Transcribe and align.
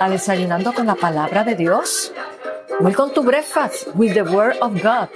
a 0.00 0.08
Desayunando 0.08 0.72
con 0.72 0.86
la 0.86 0.94
Palabra 0.94 1.44
de 1.44 1.54
Dios. 1.54 2.12
Welcome 2.80 3.12
to 3.14 3.22
Breakfast 3.22 3.88
with 3.94 4.14
the 4.14 4.22
Word 4.22 4.56
of 4.60 4.74
God. 4.82 5.08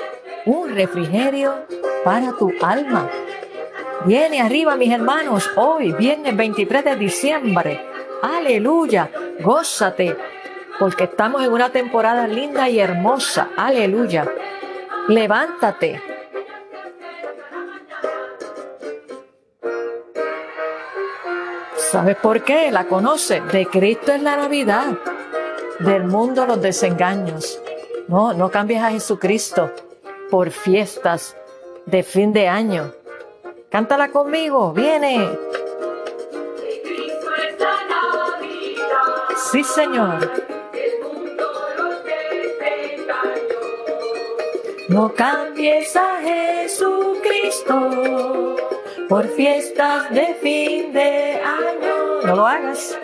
Un 0.44 0.74
refrigerio 0.74 1.66
para 2.04 2.32
tu 2.32 2.50
alma. 2.60 3.08
Viene 4.04 4.40
arriba, 4.40 4.74
mis 4.76 4.92
hermanos, 4.92 5.48
hoy, 5.56 5.92
viernes 5.92 6.36
23 6.36 6.84
de 6.84 6.96
diciembre. 6.96 7.80
Aleluya, 8.22 9.10
gózate, 9.40 10.16
porque 10.78 11.04
estamos 11.04 11.42
en 11.42 11.52
una 11.52 11.70
temporada 11.70 12.26
linda 12.26 12.68
y 12.68 12.80
hermosa. 12.80 13.50
Aleluya. 13.56 14.26
Levántate. 15.08 16.11
¿Sabes 21.92 22.16
por 22.16 22.42
qué? 22.42 22.70
La 22.70 22.88
conoce. 22.88 23.42
De 23.52 23.66
Cristo 23.66 24.12
es 24.12 24.22
la 24.22 24.34
Navidad. 24.34 24.96
Del 25.80 26.04
mundo 26.04 26.46
los 26.46 26.62
desengaños. 26.62 27.60
No, 28.08 28.32
no 28.32 28.50
cambies 28.50 28.82
a 28.82 28.92
Jesucristo 28.92 29.70
por 30.30 30.50
fiestas 30.50 31.36
de 31.84 32.02
fin 32.02 32.32
de 32.32 32.48
año. 32.48 32.94
Cántala 33.68 34.08
conmigo, 34.08 34.72
viene. 34.72 35.38
Sí, 39.50 39.62
Señor. 39.62 40.30
No 44.88 45.12
cambies 45.12 45.94
a 45.94 46.20
Jesucristo 46.22 47.76
por 49.12 49.28
fiestas 49.28 50.08
de 50.08 50.34
fin 50.40 50.90
de 50.94 51.34
año. 51.34 52.22
No 52.24 52.34
lo 52.34 52.46
hagas. 52.46 52.98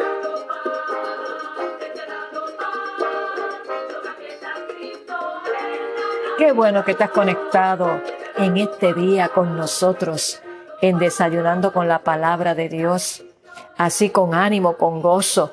Qué 6.39 6.53
bueno 6.53 6.83
que 6.86 6.92
estás 6.92 7.11
conectado 7.11 8.01
en 8.39 8.56
este 8.56 8.95
día 8.95 9.29
con 9.29 9.55
nosotros, 9.55 10.41
en 10.81 10.98
desayunando 10.98 11.75
con 11.75 11.89
la 11.89 11.98
palabra 11.98 12.55
de 12.55 12.70
Dios, 12.70 13.23
así 13.77 14.09
con 14.09 14.33
ánimo, 14.33 14.79
con 14.79 15.03
gozo. 15.03 15.53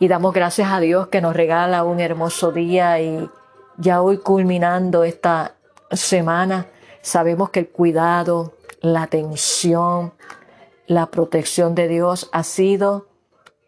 Y 0.00 0.08
damos 0.08 0.34
gracias 0.34 0.72
a 0.72 0.80
Dios 0.80 1.06
que 1.06 1.20
nos 1.20 1.36
regala 1.36 1.84
un 1.84 2.00
hermoso 2.00 2.50
día 2.50 2.98
y 2.98 3.30
ya 3.76 4.02
hoy 4.02 4.18
culminando 4.18 5.04
esta 5.04 5.54
semana, 5.92 6.66
sabemos 7.00 7.50
que 7.50 7.60
el 7.60 7.68
cuidado, 7.68 8.54
la 8.84 9.02
atención, 9.02 10.12
la 10.86 11.06
protección 11.06 11.74
de 11.74 11.88
Dios 11.88 12.28
ha 12.32 12.42
sido 12.42 13.06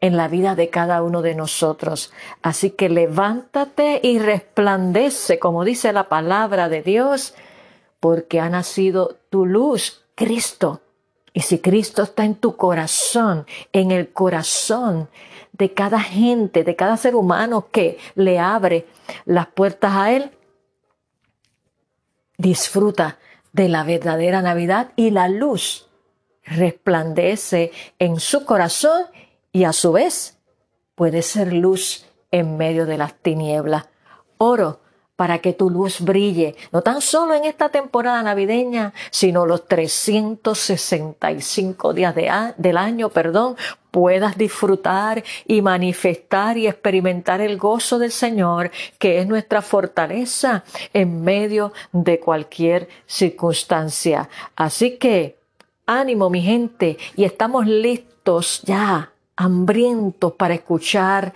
en 0.01 0.17
la 0.17 0.29
vida 0.29 0.55
de 0.55 0.69
cada 0.69 1.03
uno 1.03 1.23
de 1.23 1.35
nosotros. 1.35 2.13
Así 2.43 2.71
que 2.71 2.89
levántate 2.89 4.01
y 4.03 4.19
resplandece, 4.19 5.39
como 5.39 5.65
dice 5.65 5.93
la 5.93 6.09
palabra 6.09 6.69
de 6.69 6.83
Dios, 6.83 7.35
porque 7.99 8.41
ha 8.41 8.51
nacido 8.51 9.17
tu 9.31 9.47
luz, 9.47 10.05
Cristo. 10.15 10.83
Y 11.33 11.41
si 11.41 11.61
Cristo 11.61 12.03
está 12.03 12.25
en 12.25 12.35
tu 12.35 12.57
corazón, 12.57 13.47
en 13.73 13.91
el 13.91 14.13
corazón 14.13 15.09
de 15.53 15.73
cada 15.73 16.01
gente, 16.01 16.63
de 16.63 16.77
cada 16.77 16.99
ser 16.99 17.15
humano 17.15 17.69
que 17.71 17.99
le 18.15 18.39
abre 18.39 18.87
las 19.25 19.47
puertas 19.47 19.93
a 19.95 20.13
Él, 20.13 20.31
disfruta 22.37 23.19
de 23.57 23.71
la 23.71 23.85
verdadera 23.85 24.43
Navidad 24.43 24.93
y 24.97 25.11
la 25.11 25.29
luz 25.29 25.89
resplandece 26.45 27.73
en 27.99 28.21
su 28.21 28.45
corazón 28.45 29.07
y 29.51 29.65
a 29.65 29.73
su 29.73 29.93
vez 29.93 30.37
puede 30.95 31.23
ser 31.23 31.55
luz 31.55 32.05
en 32.31 32.59
medio 32.59 32.85
de 32.85 32.99
las 32.99 33.15
tinieblas. 33.15 33.89
Oro 34.37 34.81
para 35.17 35.39
que 35.39 35.55
tu 35.55 35.71
luz 35.71 36.01
brille, 36.01 36.55
no 36.73 36.83
tan 36.83 37.01
solo 37.01 37.35
en 37.35 37.47
esta 37.47 37.71
temporada 37.71 38.23
navideña, 38.23 38.93
sino 39.11 39.47
los 39.47 39.67
365 39.67 41.95
días 41.95 42.15
del 42.57 42.77
año, 42.77 43.09
perdón, 43.09 43.57
puedas 43.91 44.37
disfrutar 44.37 45.25
y 45.47 45.63
manifestar 45.63 46.59
y 46.59 46.67
experimentar 46.67 47.41
el 47.41 47.57
gozo 47.57 47.99
del 47.99 48.13
Señor, 48.13 48.71
que 48.99 49.21
es 49.21 49.27
nuestra 49.27 49.63
fortaleza 49.63 50.65
en 50.93 51.23
medio 51.23 51.73
de 51.93 52.21
cualquier 52.21 52.91
circunstancia. 53.07 54.29
Así 54.55 54.99
que, 54.99 55.39
ánimo 55.87 56.29
mi 56.29 56.43
gente, 56.43 56.99
y 57.17 57.25
estamos 57.25 57.67
listos 57.67 58.61
ya, 58.65 59.13
hambrientos 59.35 60.35
para 60.35 60.53
escuchar 60.55 61.33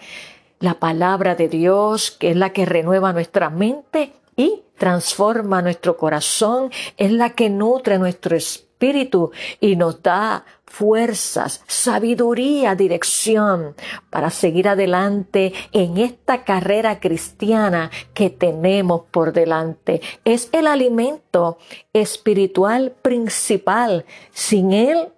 la 0.60 0.75
palabra 0.75 1.34
de 1.34 1.48
Dios, 1.48 2.10
que 2.10 2.31
es 2.31 2.37
la 2.37 2.50
que 2.50 2.66
renueva 2.66 3.12
nuestra 3.12 3.50
mente 3.50 4.12
y 4.37 4.62
transforma 4.78 5.62
nuestro 5.62 5.97
corazón, 5.97 6.71
es 6.97 7.10
la 7.12 7.31
que 7.31 7.50
nutre 7.50 7.98
nuestro 7.98 8.37
espíritu 8.37 9.32
y 9.59 9.76
nos 9.76 10.03
da 10.03 10.44
fuerzas, 10.66 11.65
sabiduría, 11.66 12.75
dirección 12.75 13.75
para 14.09 14.31
seguir 14.31 14.69
adelante 14.69 15.53
en 15.72 15.98
esta 15.98 16.44
carrera 16.44 17.00
cristiana 17.00 17.91
que 18.15 18.31
tenemos 18.31 19.03
por 19.10 19.32
delante. 19.32 20.00
Es 20.25 20.48
el 20.53 20.66
alimento 20.66 21.59
espiritual 21.92 22.92
principal. 23.03 24.04
Sin 24.32 24.72
él, 24.72 25.09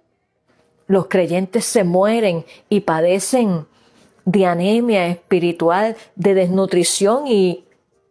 los 0.87 1.07
creyentes 1.07 1.65
se 1.65 1.83
mueren 1.83 2.45
y 2.69 2.81
padecen 2.81 3.67
de 4.25 4.45
anemia 4.45 5.07
espiritual, 5.07 5.95
de 6.15 6.33
desnutrición 6.33 7.27
y 7.27 7.65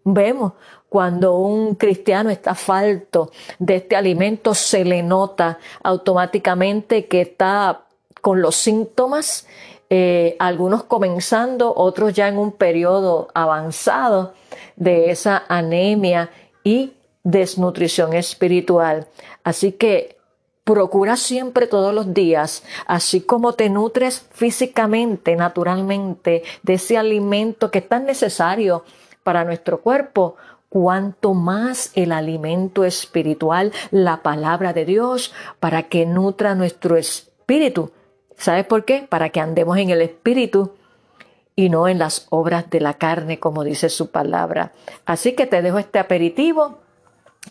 vemos 0.04 0.52
cuando 0.88 1.36
un 1.36 1.74
cristiano 1.74 2.28
está 2.28 2.54
falto 2.54 3.30
de 3.58 3.76
este 3.76 3.96
alimento, 3.96 4.52
se 4.52 4.84
le 4.84 5.02
nota 5.02 5.58
automáticamente 5.82 7.06
que 7.06 7.22
está 7.22 7.86
con 8.20 8.42
los 8.42 8.56
síntomas, 8.56 9.46
eh, 9.88 10.36
algunos 10.38 10.84
comenzando, 10.84 11.72
otros 11.74 12.12
ya 12.12 12.28
en 12.28 12.36
un 12.36 12.52
periodo 12.52 13.28
avanzado 13.32 14.34
de 14.76 15.10
esa 15.10 15.44
anemia 15.48 16.30
y 16.62 16.92
desnutrición 17.24 18.12
espiritual. 18.12 19.06
Así 19.44 19.72
que 19.72 20.18
Procura 20.64 21.16
siempre 21.16 21.66
todos 21.66 21.92
los 21.92 22.14
días, 22.14 22.62
así 22.86 23.20
como 23.20 23.54
te 23.54 23.68
nutres 23.68 24.26
físicamente, 24.30 25.34
naturalmente, 25.34 26.44
de 26.62 26.74
ese 26.74 26.96
alimento 26.96 27.72
que 27.72 27.80
es 27.80 27.88
tan 27.88 28.06
necesario 28.06 28.84
para 29.24 29.44
nuestro 29.44 29.80
cuerpo, 29.80 30.36
cuanto 30.68 31.34
más 31.34 31.90
el 31.96 32.12
alimento 32.12 32.84
espiritual, 32.84 33.72
la 33.90 34.22
palabra 34.22 34.72
de 34.72 34.84
Dios, 34.84 35.34
para 35.58 35.82
que 35.84 36.06
nutra 36.06 36.54
nuestro 36.54 36.96
espíritu. 36.96 37.90
¿Sabes 38.36 38.64
por 38.64 38.84
qué? 38.84 39.04
Para 39.08 39.30
que 39.30 39.40
andemos 39.40 39.78
en 39.78 39.90
el 39.90 40.00
espíritu 40.00 40.74
y 41.56 41.70
no 41.70 41.88
en 41.88 41.98
las 41.98 42.28
obras 42.30 42.70
de 42.70 42.80
la 42.80 42.94
carne, 42.94 43.40
como 43.40 43.64
dice 43.64 43.88
su 43.88 44.12
palabra. 44.12 44.72
Así 45.06 45.32
que 45.32 45.46
te 45.46 45.60
dejo 45.60 45.78
este 45.78 45.98
aperitivo 45.98 46.81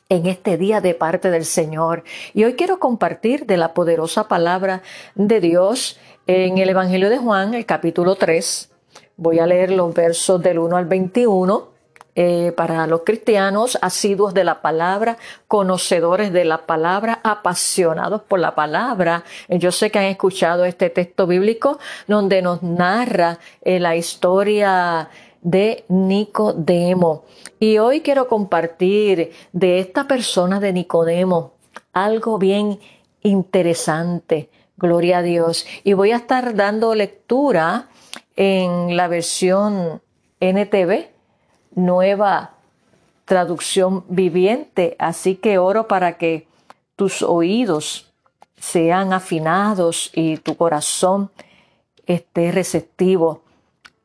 en 0.10 0.26
este 0.26 0.58
día 0.58 0.82
de 0.82 0.94
parte 0.94 1.32
del 1.32 1.46
Señor. 1.46 2.04
Y 2.34 2.44
hoy 2.44 2.56
quiero 2.56 2.80
compartir 2.80 3.46
de 3.46 3.58
la 3.58 3.74
poderosa 3.74 4.28
palabra 4.28 4.82
de 5.16 5.40
Dios 5.40 6.00
en 6.28 6.58
el 6.58 6.70
Evangelio 6.70 7.10
de 7.10 7.18
Juan, 7.18 7.54
el 7.54 7.66
capítulo 7.66 8.16
3. 8.16 8.70
Voy 9.18 9.40
a 9.40 9.48
leer 9.48 9.72
los 9.72 9.94
versos 9.94 10.42
del 10.42 10.60
1 10.60 10.78
al 10.78 10.86
21. 10.86 11.72
Eh, 12.14 12.52
para 12.58 12.88
los 12.88 13.04
cristianos 13.06 13.78
asiduos 13.82 14.34
de 14.34 14.44
la 14.44 14.62
palabra, 14.62 15.18
conocedores 15.48 16.34
de 16.34 16.44
la 16.44 16.66
palabra, 16.66 17.22
apasionados 17.24 18.22
por 18.24 18.40
la 18.40 18.54
palabra. 18.54 19.24
Yo 19.48 19.72
sé 19.72 19.92
que 19.92 20.00
han 20.00 20.06
escuchado 20.06 20.66
este 20.66 20.90
texto 20.90 21.26
bíblico 21.26 21.80
donde 22.08 22.42
nos 22.42 22.64
narra 22.64 23.40
eh, 23.62 23.80
la 23.80 23.96
historia 23.96 25.10
de 25.42 25.86
Nicodemo. 25.88 27.26
Y 27.60 27.78
hoy 27.80 28.02
quiero 28.02 28.28
compartir 28.28 29.32
de 29.52 29.80
esta 29.80 30.08
persona 30.08 30.60
de 30.60 30.74
Nicodemo 30.74 31.54
algo 31.94 32.38
bien 32.38 32.80
interesante. 33.22 34.50
Gloria 34.78 35.20
a 35.20 35.22
Dios. 35.22 35.66
Y 35.84 35.94
voy 35.94 36.12
a 36.12 36.18
estar 36.18 36.56
dando 36.56 36.96
lectura 36.96 37.90
en 38.36 38.96
la 38.96 39.08
versión 39.08 40.02
NTV, 40.40 41.10
nueva 41.76 42.56
traducción 43.26 44.04
viviente, 44.10 44.96
así 45.00 45.36
que 45.36 45.58
oro 45.58 45.88
para 45.88 46.18
que 46.18 46.48
tus 46.96 47.22
oídos 47.22 48.12
sean 48.58 49.14
afinados 49.14 50.12
y 50.14 50.38
tu 50.38 50.56
corazón 50.56 51.32
esté 52.06 52.52
receptivo 52.52 53.42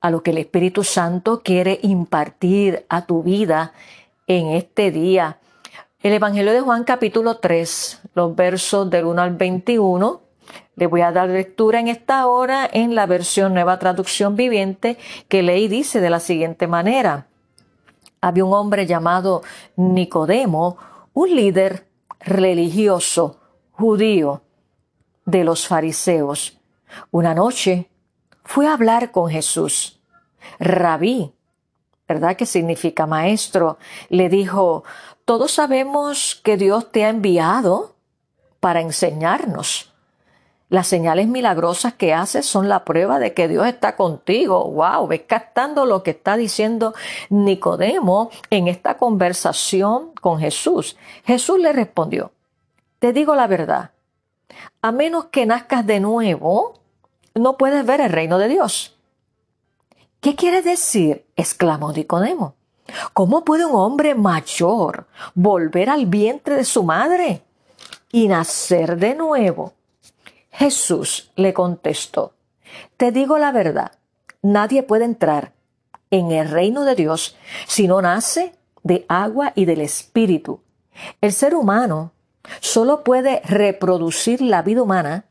a 0.07 0.11
lo 0.11 0.23
que 0.23 0.31
el 0.31 0.39
Espíritu 0.39 0.85
Santo 0.85 1.43
quiere 1.43 1.81
impartir 1.83 2.87
a 2.89 3.07
tu 3.07 3.25
vida 3.25 3.73
en 4.29 4.51
este 4.51 4.93
día. 4.93 5.39
El 6.01 6.13
Evangelio 6.13 6.53
de 6.53 6.61
Juan 6.61 6.85
capítulo 6.85 7.39
3, 7.39 8.03
los 8.15 8.37
versos 8.37 8.89
del 8.89 9.05
1 9.07 9.21
al 9.21 9.35
21. 9.35 10.21
Le 10.77 10.87
voy 10.87 11.01
a 11.01 11.11
dar 11.11 11.29
lectura 11.29 11.81
en 11.81 11.89
esta 11.89 12.25
hora 12.29 12.71
en 12.73 12.95
la 12.95 13.07
versión 13.07 13.53
Nueva 13.53 13.81
Traducción 13.81 14.37
Viviente 14.37 14.97
que 15.27 15.43
leí 15.43 15.67
dice 15.67 16.01
de 16.01 16.11
la 16.11 16.21
siguiente 16.21 16.69
manera. 16.69 17.27
Había 18.21 18.45
un 18.45 18.55
hombre 18.55 18.87
llamado 18.87 19.43
Nicodemo, 19.75 20.77
un 21.15 21.35
líder 21.35 21.89
religioso 22.21 23.41
judío 23.73 24.43
de 25.25 25.43
los 25.43 25.67
fariseos. 25.67 26.61
Una 27.11 27.35
noche 27.35 27.91
fue 28.45 28.69
a 28.69 28.75
hablar 28.75 29.11
con 29.11 29.29
Jesús. 29.29 29.96
Rabí, 30.59 31.33
¿verdad 32.09 32.37
que 32.37 32.47
significa 32.47 33.07
maestro? 33.07 33.79
Le 34.09 34.29
dijo, 34.29 34.85
todos 35.25 35.53
sabemos 35.53 36.41
que 36.45 36.57
Dios 36.57 36.93
te 36.93 37.05
ha 37.05 37.09
enviado 37.09 37.97
para 38.61 38.81
enseñarnos. 38.81 39.93
Las 40.69 40.89
señales 40.89 41.29
milagrosas 41.29 41.95
que 41.95 42.13
haces 42.13 42.45
son 42.45 42.69
la 42.69 42.85
prueba 42.85 43.21
de 43.21 43.35
que 43.35 43.47
Dios 43.47 43.69
está 43.69 43.95
contigo. 43.95 44.69
Wow, 44.69 45.07
ves 45.07 45.23
captando 45.27 45.87
lo 45.87 46.03
que 46.03 46.11
está 46.11 46.37
diciendo 46.37 46.93
Nicodemo 47.29 48.31
en 48.51 48.67
esta 48.67 48.97
conversación 48.97 50.11
con 50.21 50.41
Jesús. 50.41 50.97
Jesús 51.25 51.61
le 51.61 51.73
respondió, 51.73 52.33
te 52.99 53.13
digo 53.13 53.37
la 53.37 53.47
verdad, 53.47 53.93
a 54.83 54.91
menos 54.91 55.27
que 55.27 55.47
nazcas 55.47 55.87
de 55.87 56.01
nuevo, 56.01 56.75
no 57.35 57.57
puedes 57.57 57.87
ver 57.87 58.01
el 58.01 58.11
reino 58.11 58.39
de 58.39 58.49
Dios. 58.49 58.96
¿Qué 60.27 60.35
quiere 60.35 60.61
decir? 60.61 61.25
exclamó 61.37 61.93
Nicodemo. 61.93 62.57
¿Cómo 63.13 63.45
puede 63.45 63.65
un 63.65 63.77
hombre 63.77 64.17
mayor 64.17 65.07
volver 65.37 65.89
al 65.89 66.07
vientre 66.07 66.57
de 66.57 66.65
su 66.65 66.83
madre 66.83 67.45
y 68.11 68.27
nacer 68.27 68.97
de 68.97 69.15
nuevo? 69.15 69.75
Jesús 70.51 71.31
le 71.37 71.55
contestó, 71.55 72.33
Te 72.97 73.13
digo 73.13 73.39
la 73.39 73.53
verdad, 73.53 73.93
nadie 74.43 74.83
puede 74.83 75.05
entrar 75.05 75.53
en 76.11 76.33
el 76.33 76.51
reino 76.51 76.83
de 76.83 76.97
Dios 76.97 77.37
si 77.69 77.87
no 77.87 78.03
nace 78.03 78.53
de 78.83 79.07
agua 79.09 79.53
y 79.55 79.65
del 79.65 79.81
Espíritu. 79.81 80.61
El 81.21 81.33
ser 81.33 81.55
humano 81.55 82.11
solo 82.59 83.05
puede 83.05 83.43
reproducir 83.45 84.41
la 84.41 84.63
vida 84.63 84.83
humana, 84.83 85.27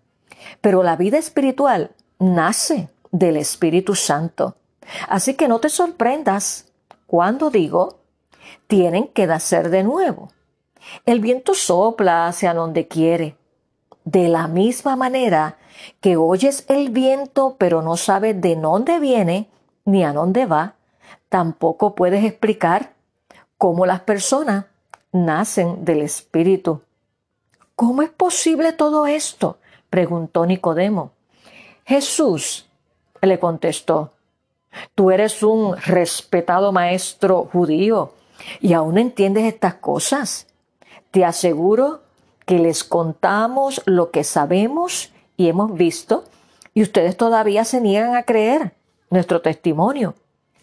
pero 0.61 0.83
la 0.83 0.95
vida 0.95 1.17
espiritual 1.17 1.91
nace 2.17 2.87
del 3.11 3.35
Espíritu 3.35 3.93
Santo. 3.93 4.55
Así 5.07 5.35
que 5.35 5.47
no 5.47 5.59
te 5.59 5.69
sorprendas 5.69 6.71
cuando 7.07 7.49
digo, 7.49 7.99
tienen 8.67 9.07
que 9.07 9.27
nacer 9.27 9.69
de 9.69 9.83
nuevo. 9.83 10.31
El 11.05 11.19
viento 11.19 11.53
sopla 11.53 12.27
hacia 12.27 12.53
donde 12.53 12.87
quiere. 12.87 13.37
De 14.03 14.27
la 14.27 14.47
misma 14.47 14.95
manera 14.95 15.57
que 15.99 16.15
oyes 16.15 16.65
el 16.67 16.89
viento 16.89 17.55
pero 17.57 17.81
no 17.81 17.97
sabes 17.97 18.39
de 18.39 18.55
dónde 18.55 18.99
viene 18.99 19.49
ni 19.83 20.03
a 20.03 20.13
dónde 20.13 20.45
va, 20.45 20.75
tampoco 21.29 21.95
puedes 21.95 22.23
explicar 22.23 22.93
cómo 23.57 23.85
las 23.85 24.01
personas 24.01 24.65
nacen 25.11 25.85
del 25.85 26.01
Espíritu. 26.01 26.81
¿Cómo 27.75 28.01
es 28.01 28.09
posible 28.09 28.73
todo 28.73 29.05
esto? 29.05 29.57
preguntó 29.89 30.45
Nicodemo. 30.45 31.11
Jesús 31.85 32.67
le 33.21 33.39
contestó, 33.39 34.13
Tú 34.93 35.11
eres 35.11 35.43
un 35.43 35.75
respetado 35.77 36.71
maestro 36.71 37.49
judío 37.51 38.13
y 38.59 38.73
aún 38.73 38.97
entiendes 38.97 39.45
estas 39.45 39.75
cosas. 39.75 40.47
Te 41.11 41.25
aseguro 41.25 42.01
que 42.45 42.59
les 42.59 42.83
contamos 42.83 43.81
lo 43.85 44.11
que 44.11 44.23
sabemos 44.23 45.11
y 45.37 45.47
hemos 45.49 45.73
visto 45.73 46.25
y 46.73 46.81
ustedes 46.83 47.17
todavía 47.17 47.65
se 47.65 47.81
niegan 47.81 48.15
a 48.15 48.23
creer 48.23 48.73
nuestro 49.09 49.41
testimonio. 49.41 50.15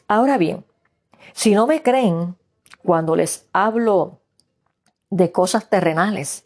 Ahora 0.09 0.37
bien, 0.37 0.65
si 1.33 1.55
no 1.55 1.67
me 1.67 1.83
creen 1.83 2.37
cuando 2.85 3.17
les 3.17 3.47
hablo 3.53 4.19
de 5.11 5.33
cosas 5.33 5.69
terrenales, 5.69 6.45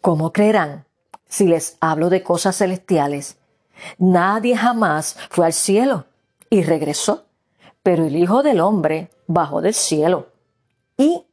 ¿cómo 0.00 0.32
creerán 0.32 0.84
si 1.28 1.46
les 1.46 1.76
hablo 1.80 2.10
de 2.10 2.22
cosas 2.22 2.56
celestiales? 2.56 3.38
Nadie 3.98 4.56
jamás 4.56 5.16
fue 5.30 5.46
al 5.46 5.52
cielo 5.52 6.06
y 6.54 6.62
regresó. 6.62 7.24
Pero 7.82 8.04
el 8.04 8.14
Hijo 8.14 8.44
del 8.44 8.60
Hombre 8.60 9.10
bajó 9.26 9.60
del 9.60 9.74
cielo. 9.74 10.28
Y, 10.96 11.24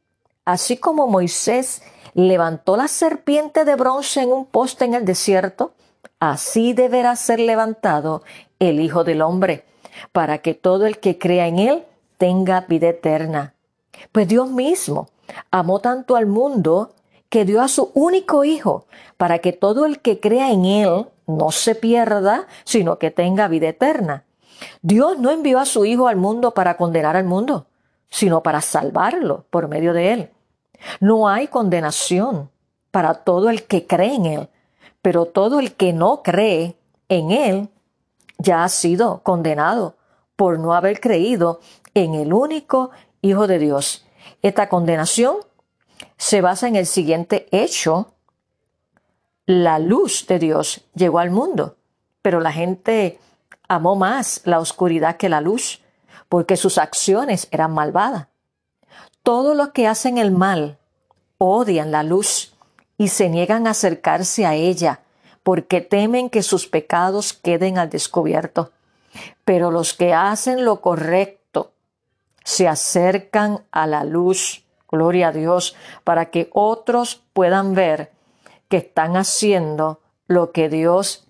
así 0.44 0.76
como 0.76 1.06
Moisés 1.06 1.82
levantó 2.14 2.76
la 2.76 2.88
serpiente 2.88 3.64
de 3.64 3.76
bronce 3.76 4.22
en 4.22 4.32
un 4.32 4.46
poste 4.46 4.84
en 4.84 4.94
el 4.94 5.04
desierto, 5.04 5.74
así 6.18 6.72
deberá 6.72 7.14
ser 7.14 7.38
levantado 7.38 8.24
el 8.58 8.80
Hijo 8.80 9.04
del 9.04 9.22
Hombre, 9.22 9.64
para 10.10 10.38
que 10.38 10.54
todo 10.54 10.86
el 10.86 10.98
que 10.98 11.18
crea 11.18 11.46
en 11.46 11.60
él 11.60 11.84
tenga 12.18 12.62
vida 12.62 12.88
eterna. 12.88 13.54
Pues 14.10 14.26
Dios 14.26 14.50
mismo 14.50 15.08
amó 15.52 15.78
tanto 15.78 16.16
al 16.16 16.26
mundo 16.26 16.94
que 17.28 17.44
dio 17.44 17.62
a 17.62 17.68
su 17.68 17.92
único 17.94 18.42
Hijo, 18.42 18.86
para 19.16 19.38
que 19.38 19.52
todo 19.52 19.86
el 19.86 20.00
que 20.00 20.18
crea 20.18 20.50
en 20.50 20.64
él 20.64 21.06
no 21.28 21.52
se 21.52 21.76
pierda, 21.76 22.48
sino 22.64 22.98
que 22.98 23.12
tenga 23.12 23.46
vida 23.46 23.68
eterna. 23.68 24.24
Dios 24.82 25.18
no 25.18 25.30
envió 25.30 25.58
a 25.58 25.66
su 25.66 25.84
Hijo 25.84 26.08
al 26.08 26.16
mundo 26.16 26.52
para 26.52 26.76
condenar 26.76 27.16
al 27.16 27.24
mundo, 27.24 27.66
sino 28.08 28.42
para 28.42 28.60
salvarlo 28.60 29.46
por 29.50 29.68
medio 29.68 29.92
de 29.92 30.12
él. 30.12 30.30
No 31.00 31.28
hay 31.28 31.48
condenación 31.48 32.50
para 32.90 33.14
todo 33.14 33.50
el 33.50 33.64
que 33.64 33.86
cree 33.86 34.14
en 34.14 34.26
él, 34.26 34.48
pero 35.00 35.26
todo 35.26 35.60
el 35.60 35.74
que 35.74 35.92
no 35.92 36.22
cree 36.22 36.76
en 37.08 37.30
él 37.30 37.68
ya 38.38 38.64
ha 38.64 38.68
sido 38.68 39.22
condenado 39.22 39.96
por 40.36 40.58
no 40.58 40.74
haber 40.74 41.00
creído 41.00 41.60
en 41.94 42.14
el 42.14 42.32
único 42.32 42.90
Hijo 43.24 43.46
de 43.46 43.60
Dios. 43.60 44.04
Esta 44.42 44.68
condenación 44.68 45.36
se 46.16 46.40
basa 46.40 46.66
en 46.66 46.74
el 46.74 46.86
siguiente 46.86 47.46
hecho. 47.52 48.14
La 49.46 49.78
luz 49.78 50.26
de 50.26 50.40
Dios 50.40 50.82
llegó 50.94 51.20
al 51.20 51.30
mundo, 51.30 51.76
pero 52.20 52.40
la 52.40 52.50
gente 52.50 53.20
amó 53.74 53.96
más 53.96 54.42
la 54.44 54.58
oscuridad 54.58 55.16
que 55.16 55.28
la 55.28 55.40
luz, 55.40 55.82
porque 56.28 56.56
sus 56.56 56.78
acciones 56.78 57.48
eran 57.50 57.72
malvadas. 57.72 58.28
Todos 59.22 59.56
los 59.56 59.70
que 59.70 59.86
hacen 59.86 60.18
el 60.18 60.30
mal 60.30 60.78
odian 61.38 61.90
la 61.90 62.02
luz 62.02 62.54
y 62.98 63.08
se 63.08 63.28
niegan 63.28 63.66
a 63.66 63.70
acercarse 63.70 64.46
a 64.46 64.54
ella, 64.54 65.00
porque 65.42 65.80
temen 65.80 66.30
que 66.30 66.42
sus 66.42 66.66
pecados 66.66 67.32
queden 67.32 67.78
al 67.78 67.90
descubierto. 67.90 68.72
Pero 69.44 69.70
los 69.70 69.92
que 69.94 70.14
hacen 70.14 70.64
lo 70.64 70.80
correcto 70.80 71.72
se 72.44 72.68
acercan 72.68 73.64
a 73.70 73.86
la 73.86 74.04
luz, 74.04 74.64
gloria 74.88 75.28
a 75.28 75.32
Dios, 75.32 75.76
para 76.04 76.30
que 76.30 76.48
otros 76.52 77.22
puedan 77.32 77.74
ver 77.74 78.12
que 78.68 78.78
están 78.78 79.16
haciendo 79.16 80.00
lo 80.26 80.52
que 80.52 80.68
Dios 80.68 81.26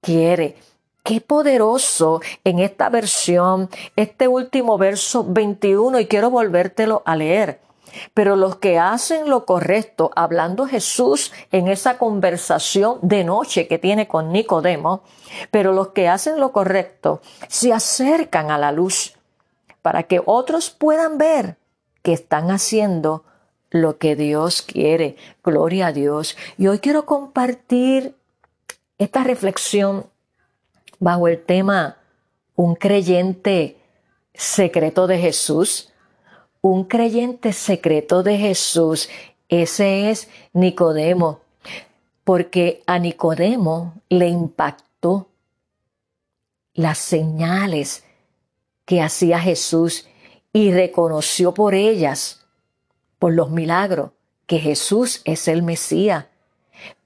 quiere. 0.00 0.56
Qué 1.02 1.20
poderoso 1.20 2.20
en 2.44 2.58
esta 2.58 2.88
versión, 2.88 3.68
este 3.96 4.28
último 4.28 4.78
verso 4.78 5.24
21, 5.26 6.00
y 6.00 6.06
quiero 6.06 6.30
volvértelo 6.30 7.02
a 7.06 7.16
leer. 7.16 7.60
Pero 8.14 8.36
los 8.36 8.56
que 8.56 8.78
hacen 8.78 9.28
lo 9.28 9.44
correcto, 9.44 10.10
hablando 10.14 10.66
Jesús 10.66 11.32
en 11.50 11.68
esa 11.68 11.98
conversación 11.98 12.98
de 13.02 13.24
noche 13.24 13.66
que 13.66 13.78
tiene 13.78 14.06
con 14.06 14.32
Nicodemo, 14.32 15.02
pero 15.50 15.72
los 15.72 15.88
que 15.88 16.08
hacen 16.08 16.38
lo 16.38 16.52
correcto 16.52 17.20
se 17.48 17.72
acercan 17.72 18.50
a 18.50 18.58
la 18.58 18.72
luz 18.72 19.16
para 19.82 20.04
que 20.04 20.20
otros 20.24 20.70
puedan 20.70 21.18
ver 21.18 21.56
que 22.02 22.12
están 22.12 22.50
haciendo 22.50 23.24
lo 23.70 23.98
que 23.98 24.16
Dios 24.16 24.62
quiere. 24.62 25.16
Gloria 25.42 25.88
a 25.88 25.92
Dios. 25.92 26.36
Y 26.58 26.66
hoy 26.66 26.78
quiero 26.80 27.06
compartir 27.06 28.14
esta 28.98 29.24
reflexión 29.24 30.06
bajo 31.00 31.26
el 31.26 31.42
tema 31.42 31.96
Un 32.54 32.76
creyente 32.76 33.78
secreto 34.34 35.06
de 35.06 35.18
Jesús. 35.18 35.92
Un 36.60 36.84
creyente 36.84 37.52
secreto 37.54 38.22
de 38.22 38.36
Jesús, 38.36 39.08
ese 39.48 40.10
es 40.10 40.28
Nicodemo, 40.52 41.40
porque 42.22 42.82
a 42.86 42.98
Nicodemo 42.98 43.94
le 44.10 44.28
impactó 44.28 45.28
las 46.74 46.98
señales 46.98 48.04
que 48.84 49.00
hacía 49.00 49.40
Jesús 49.40 50.06
y 50.52 50.70
reconoció 50.70 51.54
por 51.54 51.74
ellas, 51.74 52.46
por 53.18 53.32
los 53.32 53.50
milagros, 53.50 54.10
que 54.46 54.58
Jesús 54.58 55.22
es 55.24 55.48
el 55.48 55.62
Mesías. 55.62 56.26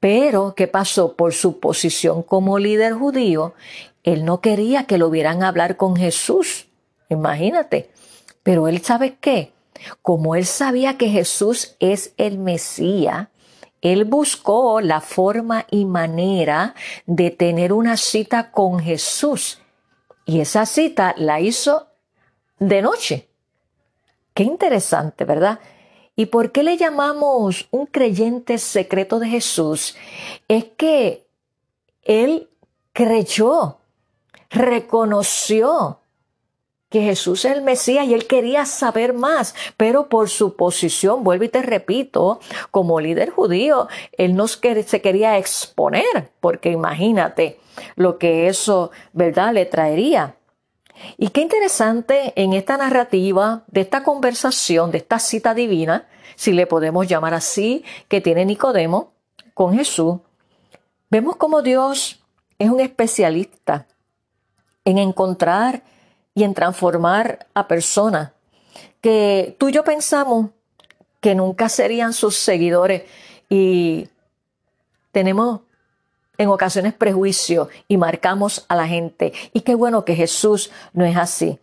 Pero, 0.01 0.55
¿qué 0.57 0.67
pasó? 0.67 1.15
Por 1.17 1.33
su 1.33 1.61
posición 1.61 2.23
como 2.23 2.59
líder 2.59 2.95
judío, 2.95 3.55
él 4.03 4.25
no 4.25 4.41
quería 4.41 4.85
que 4.85 4.99
lo 4.99 5.11
vieran 5.11 5.43
hablar 5.43 5.77
con 5.77 5.97
Jesús. 5.97 6.67
Imagínate. 7.09 7.91
Pero 8.43 8.69
él 8.69 8.83
sabe 8.83 9.17
qué? 9.21 9.53
Como 10.03 10.35
él 10.35 10.47
sabía 10.47 10.97
que 10.99 11.09
Jesús 11.09 11.77
es 11.81 12.13
el 12.17 12.39
Mesías, 12.39 13.29
él 13.81 14.05
buscó 14.05 14.81
la 14.81 15.01
forma 15.01 15.67
y 15.71 15.85
manera 15.85 16.75
de 17.07 17.31
tener 17.31 17.73
una 17.73 17.97
cita 17.97 18.51
con 18.51 18.81
Jesús. 18.81 19.61
Y 20.25 20.41
esa 20.41 20.65
cita 20.65 21.15
la 21.19 21.41
hizo 21.41 21.89
de 22.59 22.81
noche. 22.81 23.29
Qué 24.33 24.43
interesante, 24.43 25.25
¿verdad? 25.25 25.61
¿Y 26.17 26.27
por 26.27 26.53
qué 26.53 26.63
le 26.63 26.77
llamamos 26.77 27.67
un 27.71 27.87
creyente 27.87 28.59
secreto 28.59 29.19
de 29.19 29.29
Jesús? 29.29 29.97
Es 30.47 30.65
que 30.77 31.27
él 32.03 32.49
creyó, 32.93 33.79
reconoció 34.51 35.99
que 36.89 37.01
Jesús 37.01 37.45
es 37.45 37.57
el 37.57 37.63
Mesías 37.63 38.07
y 38.07 38.15
él 38.15 38.29
quería 38.29 38.67
saber 38.67 39.15
más, 39.15 39.57
pero 39.77 40.09
por 40.09 40.29
su 40.29 40.55
posición, 40.55 41.25
vuelvo 41.25 41.43
y 41.43 41.49
te 41.49 41.61
repito, 41.61 42.39
como 42.71 43.01
líder 43.01 43.31
judío, 43.31 43.89
él 44.13 44.37
no 44.37 44.47
se 44.47 44.61
quería 45.03 45.37
exponer, 45.37 46.31
porque 46.39 46.71
imagínate 46.71 47.59
lo 47.97 48.17
que 48.19 48.47
eso, 48.47 48.93
¿verdad?, 49.13 49.53
le 49.53 49.67
traería. 49.67 50.37
Y 51.17 51.29
qué 51.29 51.41
interesante 51.41 52.33
en 52.37 52.53
esta 52.53 52.77
narrativa, 52.77 53.65
de 53.69 53.81
esta 53.83 54.03
conversación, 54.03 54.91
de 54.91 54.99
esta 54.99 55.19
cita 55.19 55.55
divina, 55.55 56.09
si 56.37 56.53
le 56.53 56.67
podemos 56.67 57.07
llamar 57.07 57.35
así, 57.35 57.85
que 58.09 58.21
tiene 58.21 58.45
Nicodemo 58.45 59.13
con 59.55 59.75
Jesús, 59.75 60.19
vemos 61.11 61.37
como 61.37 61.63
Dios 61.63 62.21
es 62.59 62.71
un 62.71 62.81
especialista 62.81 63.87
en 64.85 64.99
encontrar 64.99 65.83
y 66.35 66.45
en 66.45 66.55
transformar 66.55 67.47
a 67.55 67.69
personas 67.69 68.33
que 69.01 69.57
tú 69.59 69.69
y 69.69 69.73
yo 69.73 69.85
pensamos 69.85 70.51
que 71.21 71.35
nunca 71.35 71.69
serían 71.69 72.13
sus 72.13 72.37
seguidores. 72.37 73.05
Y 73.49 74.09
tenemos 75.13 75.61
en 76.39 76.49
ocasiones 76.49 76.95
prejuicio 76.95 77.69
y 77.89 77.97
marcamos 77.97 78.65
a 78.69 78.77
la 78.77 78.87
gente. 78.87 79.33
Y 79.53 79.61
qué 79.61 79.75
bueno 79.75 80.05
que 80.05 80.15
Jesús 80.15 80.71
no 80.93 81.05
es 81.05 81.17
así. 81.17 81.59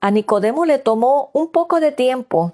A 0.00 0.10
Nicodemo 0.10 0.64
le 0.64 0.78
tomó 0.78 1.30
un 1.32 1.48
poco 1.48 1.80
de 1.80 1.92
tiempo 1.92 2.52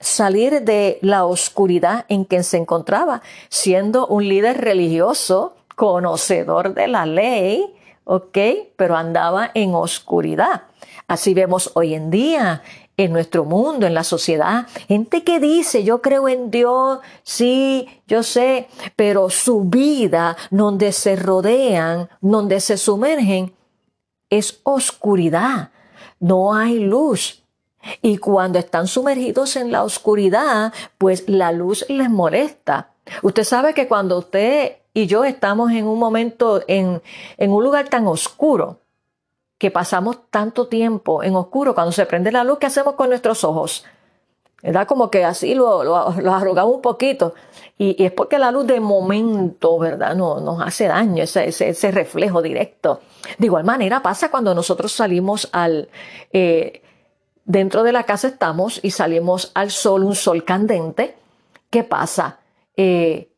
salir 0.00 0.62
de 0.62 0.98
la 1.02 1.24
oscuridad 1.24 2.04
en 2.08 2.24
que 2.24 2.42
se 2.42 2.56
encontraba, 2.56 3.22
siendo 3.48 4.06
un 4.06 4.28
líder 4.28 4.60
religioso, 4.60 5.54
conocedor 5.74 6.74
de 6.74 6.88
la 6.88 7.06
ley, 7.06 7.74
¿ok? 8.04 8.38
Pero 8.76 8.96
andaba 8.96 9.50
en 9.54 9.74
oscuridad. 9.74 10.62
Así 11.08 11.34
vemos 11.34 11.70
hoy 11.74 11.94
en 11.94 12.10
día 12.10 12.62
en 12.98 13.12
nuestro 13.12 13.44
mundo, 13.44 13.86
en 13.86 13.94
la 13.94 14.04
sociedad, 14.04 14.66
gente 14.88 15.22
que 15.22 15.38
dice, 15.38 15.84
yo 15.84 16.02
creo 16.02 16.28
en 16.28 16.50
Dios, 16.50 16.98
sí, 17.22 17.88
yo 18.08 18.24
sé, 18.24 18.68
pero 18.96 19.30
su 19.30 19.62
vida, 19.62 20.36
donde 20.50 20.92
se 20.92 21.14
rodean, 21.14 22.10
donde 22.20 22.60
se 22.60 22.76
sumergen, 22.76 23.54
es 24.28 24.60
oscuridad, 24.64 25.70
no 26.18 26.54
hay 26.54 26.80
luz. 26.80 27.44
Y 28.02 28.18
cuando 28.18 28.58
están 28.58 28.88
sumergidos 28.88 29.54
en 29.54 29.70
la 29.70 29.84
oscuridad, 29.84 30.74
pues 30.98 31.28
la 31.28 31.52
luz 31.52 31.86
les 31.88 32.10
molesta. 32.10 32.90
Usted 33.22 33.44
sabe 33.44 33.74
que 33.74 33.86
cuando 33.86 34.18
usted 34.18 34.78
y 34.92 35.06
yo 35.06 35.24
estamos 35.24 35.70
en 35.70 35.86
un 35.86 36.00
momento, 36.00 36.64
en, 36.66 37.00
en 37.36 37.52
un 37.52 37.62
lugar 37.62 37.88
tan 37.88 38.08
oscuro, 38.08 38.80
que 39.58 39.70
pasamos 39.70 40.18
tanto 40.30 40.68
tiempo 40.68 41.22
en 41.22 41.34
oscuro, 41.34 41.74
cuando 41.74 41.92
se 41.92 42.06
prende 42.06 42.32
la 42.32 42.44
luz, 42.44 42.58
¿qué 42.58 42.66
hacemos 42.66 42.94
con 42.94 43.08
nuestros 43.08 43.42
ojos? 43.44 43.84
¿Verdad? 44.62 44.88
Como 44.88 45.10
que 45.10 45.24
así 45.24 45.54
lo, 45.54 45.84
lo, 45.84 46.34
arrugamos 46.34 46.76
un 46.76 46.82
poquito. 46.82 47.34
Y, 47.76 48.02
es 48.04 48.10
porque 48.10 48.38
la 48.38 48.50
luz 48.50 48.66
de 48.66 48.80
momento, 48.80 49.78
¿verdad? 49.78 50.16
No, 50.16 50.40
nos 50.40 50.60
hace 50.60 50.86
daño, 50.86 51.22
ese, 51.22 51.48
ese, 51.48 51.90
reflejo 51.92 52.42
directo. 52.42 53.00
De 53.38 53.46
igual 53.46 53.64
manera 53.64 54.02
pasa 54.02 54.30
cuando 54.30 54.54
nosotros 54.54 54.92
salimos 54.92 55.48
al... 55.52 55.88
Eh, 56.32 56.82
dentro 57.44 57.82
de 57.82 57.92
la 57.92 58.02
casa 58.02 58.28
estamos 58.28 58.80
y 58.82 58.90
salimos 58.90 59.52
al 59.54 59.70
sol, 59.70 60.04
un 60.04 60.14
sol 60.14 60.44
candente. 60.44 61.16
¿Qué 61.70 61.84
pasa? 61.84 62.40
Eh, 62.76 63.28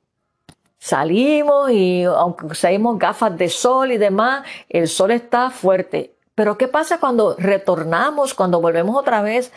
Salimos 0.83 1.71
y 1.71 2.05
aunque 2.05 2.47
usemos 2.47 2.99
gafas 2.99 3.37
de 3.37 3.51
sol 3.51 3.93
y 3.93 3.99
demás, 3.99 4.47
el 4.71 4.89
sol 4.89 5.11
está 5.11 5.51
fuerte. 5.51 6.15
Pero 6.35 6.57
¿qué 6.57 6.69
pasa 6.69 6.99
cuando 6.99 7.37
retornamos, 7.37 8.33
cuando 8.33 8.63
volvemos 8.63 8.97
otra 8.97 9.21
vez 9.21 9.53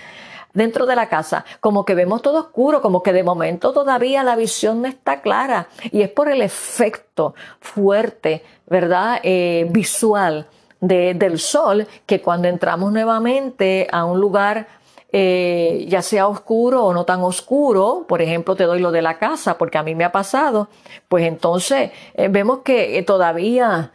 dentro 0.54 0.86
de 0.86 0.98
la 0.98 1.08
casa? 1.08 1.46
Como 1.62 1.86
que 1.86 1.96
vemos 1.96 2.22
todo 2.22 2.40
oscuro, 2.40 2.82
como 2.82 3.02
que 3.02 3.14
de 3.14 3.24
momento 3.24 3.72
todavía 3.72 4.22
la 4.22 4.36
visión 4.36 4.82
no 4.82 4.90
está 4.90 5.22
clara. 5.22 5.70
Y 5.92 6.02
es 6.02 6.10
por 6.10 6.28
el 6.28 6.42
efecto 6.42 7.36
fuerte, 7.62 8.44
¿verdad? 8.68 9.22
Eh, 9.24 9.66
visual 9.70 10.46
del 10.82 11.40
sol 11.40 11.88
que 12.06 12.22
cuando 12.22 12.50
entramos 12.50 12.92
nuevamente 12.92 13.88
a 13.90 14.04
un 14.04 14.20
lugar 14.20 14.68
eh, 15.16 15.86
ya 15.88 16.02
sea 16.02 16.28
oscuro 16.28 16.86
o 16.86 16.92
no 16.92 17.06
tan 17.06 17.22
oscuro, 17.22 18.04
por 18.08 18.24
ejemplo, 18.24 18.56
te 18.56 18.64
doy 18.64 18.80
lo 18.80 18.92
de 18.92 19.04
la 19.04 19.20
casa, 19.20 19.60
porque 19.60 19.78
a 19.78 19.84
mí 19.84 19.94
me 19.94 20.04
ha 20.04 20.12
pasado, 20.12 20.70
pues 21.08 21.28
entonces 21.28 21.92
eh, 22.16 22.30
vemos 22.30 22.62
que 22.66 22.98
eh, 22.98 23.04
todavía 23.04 23.92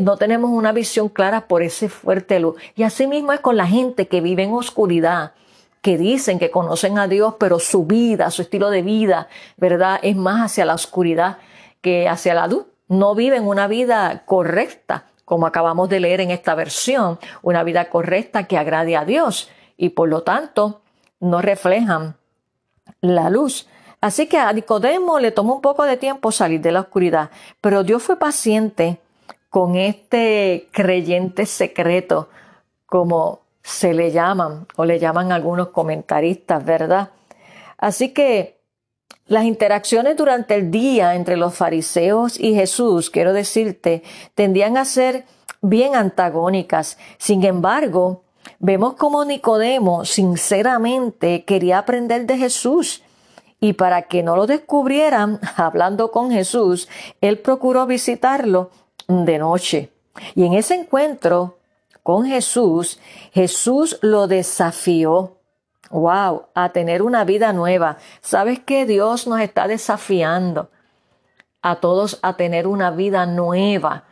no 0.00 0.16
tenemos 0.16 0.50
una 0.50 0.70
visión 0.70 1.08
clara 1.08 1.48
por 1.48 1.62
ese 1.62 1.88
fuerte 1.88 2.38
luz. 2.38 2.54
Y 2.74 2.84
así 2.84 3.06
mismo 3.06 3.32
es 3.32 3.40
con 3.40 3.56
la 3.56 3.66
gente 3.66 4.06
que 4.06 4.20
vive 4.20 4.44
en 4.44 4.52
oscuridad 4.52 5.32
que 5.82 5.98
dicen 5.98 6.38
que 6.38 6.50
conocen 6.50 6.98
a 6.98 7.08
Dios, 7.08 7.34
pero 7.38 7.58
su 7.58 7.84
vida, 7.84 8.30
su 8.30 8.42
estilo 8.42 8.70
de 8.70 8.82
vida, 8.82 9.28
¿verdad? 9.56 9.98
Es 10.02 10.16
más 10.16 10.52
hacia 10.52 10.64
la 10.64 10.74
oscuridad 10.74 11.38
que 11.82 12.08
hacia 12.08 12.32
la 12.32 12.46
luz. 12.46 12.64
No 12.88 13.14
viven 13.14 13.46
una 13.46 13.66
vida 13.66 14.22
correcta, 14.24 15.06
como 15.24 15.46
acabamos 15.46 15.88
de 15.88 16.00
leer 16.00 16.20
en 16.20 16.30
esta 16.30 16.54
versión, 16.54 17.18
una 17.42 17.64
vida 17.64 17.90
correcta 17.90 18.44
que 18.44 18.56
agrade 18.56 18.96
a 18.96 19.04
Dios 19.04 19.50
y 19.76 19.90
por 19.90 20.08
lo 20.08 20.22
tanto 20.22 20.80
no 21.20 21.40
reflejan 21.40 22.16
la 23.00 23.30
luz. 23.30 23.68
Así 24.00 24.26
que 24.26 24.38
a 24.38 24.52
Nicodemo 24.52 25.18
le 25.18 25.32
tomó 25.32 25.54
un 25.56 25.60
poco 25.60 25.84
de 25.84 25.96
tiempo 25.96 26.30
salir 26.30 26.60
de 26.60 26.72
la 26.72 26.80
oscuridad, 26.80 27.30
pero 27.60 27.82
Dios 27.82 28.02
fue 28.02 28.18
paciente 28.18 29.00
con 29.48 29.76
este 29.76 30.68
creyente 30.72 31.46
secreto, 31.46 32.28
como 32.84 33.40
se 33.62 33.94
le 33.94 34.12
llaman 34.12 34.66
o 34.76 34.84
le 34.84 34.98
llaman 34.98 35.32
algunos 35.32 35.68
comentaristas, 35.68 36.64
¿verdad? 36.64 37.10
Así 37.78 38.10
que 38.10 38.56
las 39.26 39.44
interacciones 39.44 40.16
durante 40.16 40.54
el 40.54 40.70
día 40.70 41.14
entre 41.14 41.36
los 41.36 41.54
fariseos 41.54 42.38
y 42.38 42.54
Jesús, 42.54 43.10
quiero 43.10 43.32
decirte, 43.32 44.04
tendían 44.34 44.76
a 44.76 44.84
ser 44.84 45.24
bien 45.62 45.96
antagónicas. 45.96 46.96
Sin 47.18 47.44
embargo, 47.44 48.22
Vemos 48.58 48.94
como 48.94 49.24
Nicodemo 49.24 50.04
sinceramente 50.04 51.44
quería 51.44 51.78
aprender 51.78 52.26
de 52.26 52.38
Jesús 52.38 53.02
y 53.60 53.74
para 53.74 54.02
que 54.02 54.22
no 54.22 54.36
lo 54.36 54.46
descubrieran 54.46 55.40
hablando 55.56 56.10
con 56.10 56.30
Jesús, 56.30 56.88
él 57.20 57.38
procuró 57.38 57.86
visitarlo 57.86 58.70
de 59.08 59.38
noche. 59.38 59.92
Y 60.34 60.44
en 60.44 60.54
ese 60.54 60.74
encuentro 60.74 61.58
con 62.02 62.24
Jesús, 62.24 63.00
Jesús 63.32 63.98
lo 64.02 64.26
desafió. 64.26 65.36
Wow, 65.90 66.46
a 66.54 66.70
tener 66.70 67.02
una 67.02 67.24
vida 67.24 67.52
nueva. 67.52 67.98
¿Sabes 68.20 68.58
que 68.58 68.86
Dios 68.86 69.26
nos 69.26 69.40
está 69.40 69.68
desafiando 69.68 70.70
a 71.62 71.76
todos 71.76 72.18
a 72.22 72.36
tener 72.36 72.66
una 72.66 72.90
vida 72.90 73.26
nueva? 73.26 74.04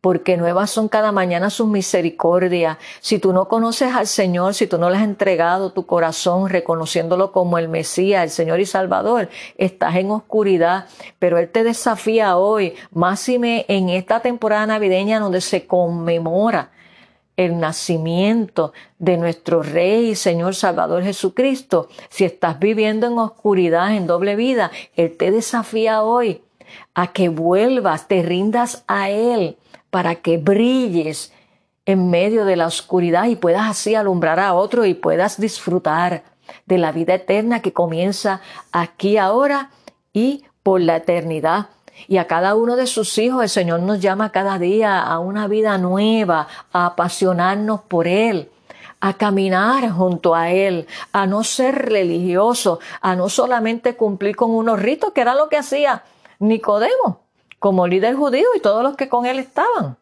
Porque 0.00 0.36
nuevas 0.36 0.70
son 0.70 0.88
cada 0.88 1.12
mañana 1.12 1.50
sus 1.50 1.68
misericordias. 1.68 2.78
Si 3.00 3.18
tú 3.18 3.32
no 3.32 3.48
conoces 3.48 3.94
al 3.94 4.06
Señor, 4.06 4.54
si 4.54 4.66
tú 4.66 4.78
no 4.78 4.88
le 4.88 4.96
has 4.96 5.02
entregado 5.02 5.72
tu 5.72 5.84
corazón 5.84 6.48
reconociéndolo 6.48 7.32
como 7.32 7.58
el 7.58 7.68
Mesías, 7.68 8.22
el 8.22 8.30
Señor 8.30 8.60
y 8.60 8.66
Salvador, 8.66 9.28
estás 9.58 9.96
en 9.96 10.10
oscuridad, 10.10 10.86
pero 11.18 11.38
Él 11.38 11.50
te 11.50 11.64
desafía 11.64 12.38
hoy, 12.38 12.74
máxime 12.92 13.66
en 13.68 13.90
esta 13.90 14.20
temporada 14.20 14.66
navideña 14.66 15.20
donde 15.20 15.42
se 15.42 15.66
conmemora 15.66 16.70
el 17.36 17.58
nacimiento 17.58 18.72
de 18.98 19.16
nuestro 19.16 19.62
Rey 19.62 20.10
y 20.10 20.14
Señor 20.14 20.54
Salvador 20.54 21.02
Jesucristo. 21.02 21.88
Si 22.08 22.24
estás 22.24 22.58
viviendo 22.58 23.06
en 23.06 23.18
oscuridad, 23.18 23.94
en 23.94 24.06
doble 24.06 24.36
vida, 24.36 24.70
Él 24.94 25.16
te 25.16 25.30
desafía 25.30 26.02
hoy 26.02 26.42
a 26.94 27.12
que 27.12 27.28
vuelvas, 27.28 28.08
te 28.08 28.22
rindas 28.22 28.84
a 28.86 29.10
Él 29.10 29.56
para 29.90 30.16
que 30.16 30.38
brilles 30.38 31.32
en 31.86 32.10
medio 32.10 32.44
de 32.44 32.56
la 32.56 32.66
oscuridad 32.66 33.26
y 33.26 33.36
puedas 33.36 33.68
así 33.68 33.94
alumbrar 33.94 34.38
a 34.40 34.54
otro 34.54 34.84
y 34.84 34.94
puedas 34.94 35.40
disfrutar 35.40 36.22
de 36.66 36.78
la 36.78 36.92
vida 36.92 37.14
eterna 37.14 37.60
que 37.60 37.72
comienza 37.72 38.40
aquí 38.72 39.16
ahora 39.16 39.70
y 40.12 40.44
por 40.62 40.80
la 40.80 40.96
eternidad. 40.96 41.68
Y 42.08 42.16
a 42.16 42.26
cada 42.26 42.54
uno 42.54 42.76
de 42.76 42.86
sus 42.86 43.18
hijos 43.18 43.42
el 43.42 43.48
Señor 43.48 43.80
nos 43.80 44.00
llama 44.00 44.32
cada 44.32 44.58
día 44.58 45.00
a 45.00 45.18
una 45.18 45.48
vida 45.48 45.76
nueva, 45.78 46.48
a 46.72 46.86
apasionarnos 46.86 47.82
por 47.82 48.06
Él, 48.06 48.50
a 49.00 49.14
caminar 49.14 49.90
junto 49.90 50.34
a 50.34 50.50
Él, 50.50 50.86
a 51.12 51.26
no 51.26 51.44
ser 51.44 51.74
religioso, 51.90 52.80
a 53.00 53.16
no 53.16 53.28
solamente 53.28 53.96
cumplir 53.96 54.36
con 54.36 54.50
unos 54.50 54.80
ritos, 54.80 55.12
que 55.12 55.20
era 55.20 55.34
lo 55.34 55.48
que 55.48 55.58
hacía 55.58 56.04
Nicodemo 56.38 57.29
como 57.60 57.86
líder 57.86 58.16
judío 58.16 58.48
y 58.56 58.60
todos 58.60 58.82
los 58.82 58.96
que 58.96 59.08
con 59.08 59.26
él 59.26 59.38
estaban. 59.38 59.96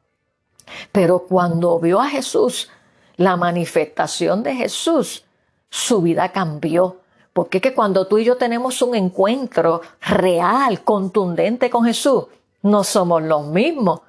Pero 0.92 1.26
cuando 1.28 1.78
vio 1.78 2.00
a 2.00 2.08
Jesús, 2.08 2.70
la 3.16 3.36
manifestación 3.36 4.42
de 4.42 4.54
Jesús, 4.54 5.24
su 5.68 6.00
vida 6.00 6.30
cambió. 6.30 6.96
Porque 7.34 7.58
es 7.58 7.62
que 7.62 7.74
cuando 7.74 8.06
tú 8.06 8.18
y 8.18 8.24
yo 8.24 8.36
tenemos 8.36 8.80
un 8.80 8.94
encuentro 8.94 9.82
real, 10.00 10.82
contundente 10.82 11.68
con 11.68 11.84
Jesús, 11.84 12.24
no 12.62 12.84
somos 12.84 13.22
los 13.22 13.46
mismos 13.46 14.00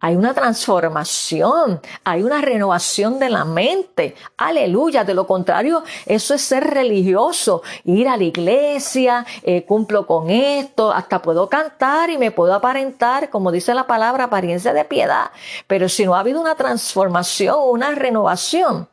hay 0.00 0.16
una 0.16 0.34
transformación, 0.34 1.80
hay 2.04 2.22
una 2.22 2.40
renovación 2.40 3.18
de 3.18 3.30
la 3.30 3.44
mente. 3.44 4.14
Aleluya. 4.36 5.04
De 5.04 5.14
lo 5.14 5.26
contrario, 5.26 5.84
eso 6.06 6.34
es 6.34 6.42
ser 6.42 6.64
religioso, 6.64 7.62
ir 7.84 8.08
a 8.08 8.16
la 8.16 8.24
iglesia, 8.24 9.24
eh, 9.42 9.64
cumplo 9.64 10.06
con 10.06 10.30
esto, 10.30 10.92
hasta 10.92 11.22
puedo 11.22 11.48
cantar 11.48 12.10
y 12.10 12.18
me 12.18 12.30
puedo 12.30 12.54
aparentar, 12.54 13.30
como 13.30 13.52
dice 13.52 13.74
la 13.74 13.86
palabra, 13.86 14.24
apariencia 14.24 14.72
de 14.72 14.84
piedad. 14.84 15.30
Pero 15.66 15.88
si 15.88 16.04
no 16.04 16.14
ha 16.14 16.20
habido 16.20 16.40
una 16.40 16.54
transformación, 16.54 17.56
una 17.68 17.94
renovación, 17.94 18.88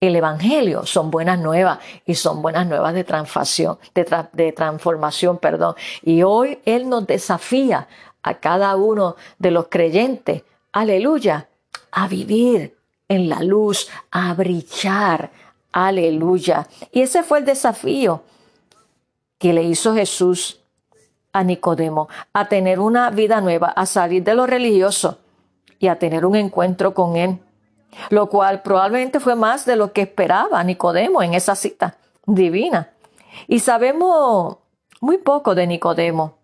el 0.00 0.16
Evangelio 0.16 0.84
son 0.84 1.12
buenas 1.12 1.38
nuevas 1.38 1.78
y 2.04 2.16
son 2.16 2.42
buenas 2.42 2.66
nuevas 2.66 2.92
de 2.92 3.04
transformación, 3.04 3.78
de 4.32 4.52
transformación, 4.52 5.38
perdón. 5.38 5.76
Y 6.02 6.24
hoy 6.24 6.58
Él 6.64 6.88
nos 6.88 7.06
desafía 7.06 7.86
a 8.22 8.34
cada 8.34 8.76
uno 8.76 9.16
de 9.38 9.50
los 9.50 9.66
creyentes, 9.68 10.42
aleluya, 10.72 11.48
a 11.90 12.08
vivir 12.08 12.76
en 13.08 13.28
la 13.28 13.42
luz, 13.42 13.88
a 14.10 14.32
brillar, 14.34 15.30
aleluya. 15.72 16.66
Y 16.90 17.02
ese 17.02 17.22
fue 17.22 17.40
el 17.40 17.44
desafío 17.44 18.22
que 19.38 19.52
le 19.52 19.62
hizo 19.62 19.94
Jesús 19.94 20.60
a 21.32 21.42
Nicodemo, 21.42 22.08
a 22.32 22.48
tener 22.48 22.78
una 22.78 23.10
vida 23.10 23.40
nueva, 23.40 23.68
a 23.68 23.86
salir 23.86 24.22
de 24.22 24.34
lo 24.34 24.46
religioso 24.46 25.18
y 25.78 25.88
a 25.88 25.98
tener 25.98 26.24
un 26.26 26.36
encuentro 26.36 26.94
con 26.94 27.16
Él, 27.16 27.38
lo 28.10 28.28
cual 28.28 28.62
probablemente 28.62 29.18
fue 29.18 29.34
más 29.34 29.64
de 29.66 29.76
lo 29.76 29.92
que 29.92 30.02
esperaba 30.02 30.62
Nicodemo 30.62 31.22
en 31.22 31.34
esa 31.34 31.54
cita 31.54 31.96
divina. 32.26 32.90
Y 33.48 33.60
sabemos 33.60 34.58
muy 35.00 35.18
poco 35.18 35.54
de 35.54 35.66
Nicodemo. 35.66 36.41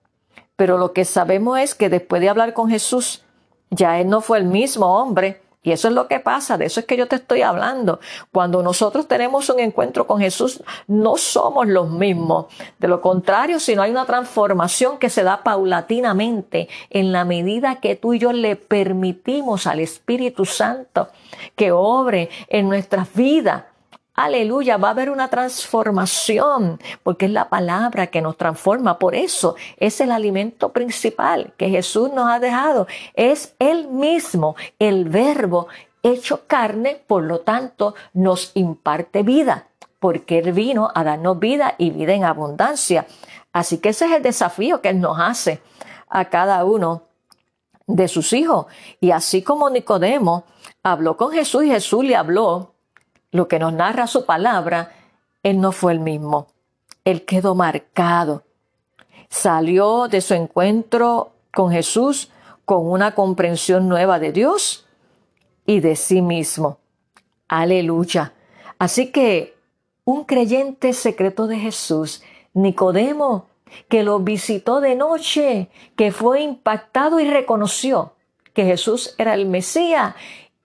Pero 0.58 0.76
lo 0.76 0.92
que 0.92 1.04
sabemos 1.04 1.60
es 1.60 1.76
que 1.76 1.88
después 1.88 2.20
de 2.20 2.28
hablar 2.28 2.52
con 2.52 2.68
Jesús, 2.68 3.22
ya 3.70 4.00
él 4.00 4.08
no 4.08 4.20
fue 4.20 4.38
el 4.38 4.44
mismo 4.44 4.98
hombre. 4.98 5.40
Y 5.62 5.70
eso 5.70 5.86
es 5.86 5.94
lo 5.94 6.08
que 6.08 6.18
pasa, 6.18 6.58
de 6.58 6.64
eso 6.64 6.80
es 6.80 6.86
que 6.86 6.96
yo 6.96 7.06
te 7.06 7.14
estoy 7.14 7.42
hablando. 7.42 8.00
Cuando 8.32 8.60
nosotros 8.60 9.06
tenemos 9.06 9.48
un 9.50 9.60
encuentro 9.60 10.08
con 10.08 10.18
Jesús, 10.18 10.60
no 10.88 11.16
somos 11.16 11.68
los 11.68 11.90
mismos. 11.90 12.46
De 12.80 12.88
lo 12.88 13.00
contrario, 13.00 13.60
si 13.60 13.76
no 13.76 13.82
hay 13.82 13.92
una 13.92 14.04
transformación 14.04 14.98
que 14.98 15.10
se 15.10 15.22
da 15.22 15.44
paulatinamente 15.44 16.68
en 16.90 17.12
la 17.12 17.24
medida 17.24 17.76
que 17.76 17.94
tú 17.94 18.14
y 18.14 18.18
yo 18.18 18.32
le 18.32 18.56
permitimos 18.56 19.68
al 19.68 19.78
Espíritu 19.78 20.44
Santo 20.44 21.06
que 21.54 21.70
obre 21.70 22.30
en 22.48 22.68
nuestras 22.68 23.14
vidas, 23.14 23.62
Aleluya, 24.20 24.78
va 24.78 24.88
a 24.88 24.90
haber 24.90 25.10
una 25.10 25.28
transformación, 25.28 26.80
porque 27.04 27.26
es 27.26 27.30
la 27.30 27.48
palabra 27.48 28.08
que 28.08 28.20
nos 28.20 28.36
transforma. 28.36 28.98
Por 28.98 29.14
eso 29.14 29.54
es 29.76 30.00
el 30.00 30.10
alimento 30.10 30.72
principal 30.72 31.52
que 31.56 31.68
Jesús 31.68 32.12
nos 32.12 32.28
ha 32.28 32.40
dejado. 32.40 32.88
Es 33.14 33.54
Él 33.60 33.86
mismo, 33.86 34.56
el 34.80 35.04
verbo 35.04 35.68
hecho 36.02 36.48
carne, 36.48 37.00
por 37.06 37.22
lo 37.22 37.42
tanto 37.42 37.94
nos 38.12 38.50
imparte 38.54 39.22
vida, 39.22 39.68
porque 40.00 40.40
Él 40.40 40.50
vino 40.50 40.90
a 40.92 41.04
darnos 41.04 41.38
vida 41.38 41.76
y 41.78 41.90
vida 41.90 42.12
en 42.12 42.24
abundancia. 42.24 43.06
Así 43.52 43.78
que 43.78 43.90
ese 43.90 44.06
es 44.06 44.10
el 44.10 44.22
desafío 44.24 44.80
que 44.80 44.88
Él 44.88 45.00
nos 45.00 45.16
hace 45.20 45.62
a 46.08 46.24
cada 46.24 46.64
uno 46.64 47.02
de 47.86 48.08
sus 48.08 48.32
hijos. 48.32 48.66
Y 49.00 49.12
así 49.12 49.42
como 49.42 49.70
Nicodemo 49.70 50.42
habló 50.82 51.16
con 51.16 51.30
Jesús 51.30 51.62
y 51.62 51.70
Jesús 51.70 52.02
le 52.02 52.16
habló, 52.16 52.74
lo 53.30 53.48
que 53.48 53.58
nos 53.58 53.72
narra 53.72 54.06
su 54.06 54.24
palabra, 54.24 54.92
él 55.42 55.60
no 55.60 55.72
fue 55.72 55.92
el 55.92 56.00
mismo. 56.00 56.48
Él 57.04 57.24
quedó 57.24 57.54
marcado. 57.54 58.44
Salió 59.28 60.08
de 60.08 60.20
su 60.20 60.34
encuentro 60.34 61.32
con 61.52 61.70
Jesús 61.70 62.30
con 62.64 62.86
una 62.86 63.14
comprensión 63.14 63.88
nueva 63.88 64.18
de 64.18 64.32
Dios 64.32 64.86
y 65.64 65.80
de 65.80 65.96
sí 65.96 66.20
mismo. 66.20 66.78
Aleluya. 67.48 68.34
Así 68.78 69.10
que 69.10 69.56
un 70.04 70.24
creyente 70.24 70.92
secreto 70.92 71.46
de 71.46 71.58
Jesús, 71.58 72.22
Nicodemo, 72.52 73.46
que 73.88 74.02
lo 74.02 74.18
visitó 74.20 74.80
de 74.80 74.94
noche, 74.94 75.70
que 75.96 76.12
fue 76.12 76.42
impactado 76.42 77.20
y 77.20 77.28
reconoció 77.28 78.12
que 78.52 78.64
Jesús 78.64 79.14
era 79.18 79.34
el 79.34 79.46
Mesías 79.46 80.14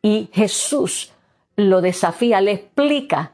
y 0.02 0.30
Jesús 0.34 1.13
lo 1.56 1.82
desafía, 1.82 2.42
le 2.42 2.52
explica 2.52 3.34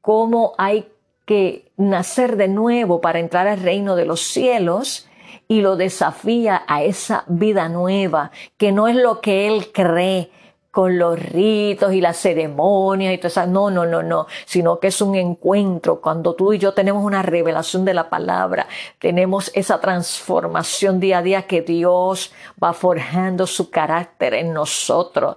cómo 0.00 0.54
hay 0.58 0.88
que 1.24 1.70
nacer 1.76 2.36
de 2.36 2.48
nuevo 2.48 3.00
para 3.00 3.20
entrar 3.20 3.46
al 3.46 3.60
reino 3.60 3.96
de 3.96 4.06
los 4.06 4.20
cielos 4.20 5.08
y 5.48 5.60
lo 5.60 5.76
desafía 5.76 6.62
a 6.66 6.82
esa 6.82 7.24
vida 7.26 7.68
nueva, 7.68 8.30
que 8.56 8.72
no 8.72 8.88
es 8.88 8.96
lo 8.96 9.20
que 9.20 9.46
él 9.46 9.70
cree 9.72 10.30
con 10.72 10.98
los 10.98 11.18
ritos 11.18 11.92
y 11.92 12.00
las 12.00 12.16
ceremonias 12.16 13.12
y 13.12 13.18
todo 13.18 13.28
eso. 13.28 13.46
No, 13.46 13.70
no, 13.70 13.84
no, 13.84 14.02
no, 14.02 14.26
sino 14.46 14.80
que 14.80 14.88
es 14.88 15.00
un 15.02 15.14
encuentro 15.14 16.00
cuando 16.00 16.34
tú 16.34 16.54
y 16.54 16.58
yo 16.58 16.72
tenemos 16.72 17.04
una 17.04 17.22
revelación 17.22 17.84
de 17.84 17.92
la 17.92 18.08
palabra, 18.08 18.66
tenemos 18.98 19.50
esa 19.54 19.80
transformación 19.80 20.98
día 20.98 21.18
a 21.18 21.22
día 21.22 21.42
que 21.42 21.60
Dios 21.60 22.32
va 22.62 22.72
forjando 22.72 23.46
su 23.46 23.70
carácter 23.70 24.34
en 24.34 24.54
nosotros. 24.54 25.36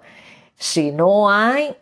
Si 0.56 0.92
no 0.92 1.30
hay 1.30 1.76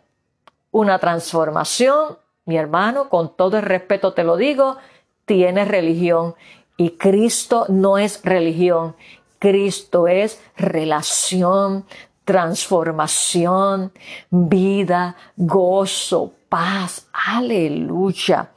una 0.70 0.98
transformación, 0.98 2.18
mi 2.44 2.56
hermano, 2.56 3.08
con 3.08 3.36
todo 3.36 3.56
el 3.56 3.62
respeto 3.62 4.12
te 4.12 4.24
lo 4.24 4.36
digo, 4.36 4.76
tienes 5.24 5.68
religión. 5.68 6.34
Y 6.76 6.90
Cristo 6.90 7.66
no 7.68 7.98
es 7.98 8.22
religión, 8.24 8.96
Cristo 9.38 10.08
es 10.08 10.42
relación, 10.56 11.86
transformación, 12.24 13.92
vida, 14.30 15.16
gozo, 15.36 16.32
paz. 16.48 17.06
Aleluya. 17.12 18.50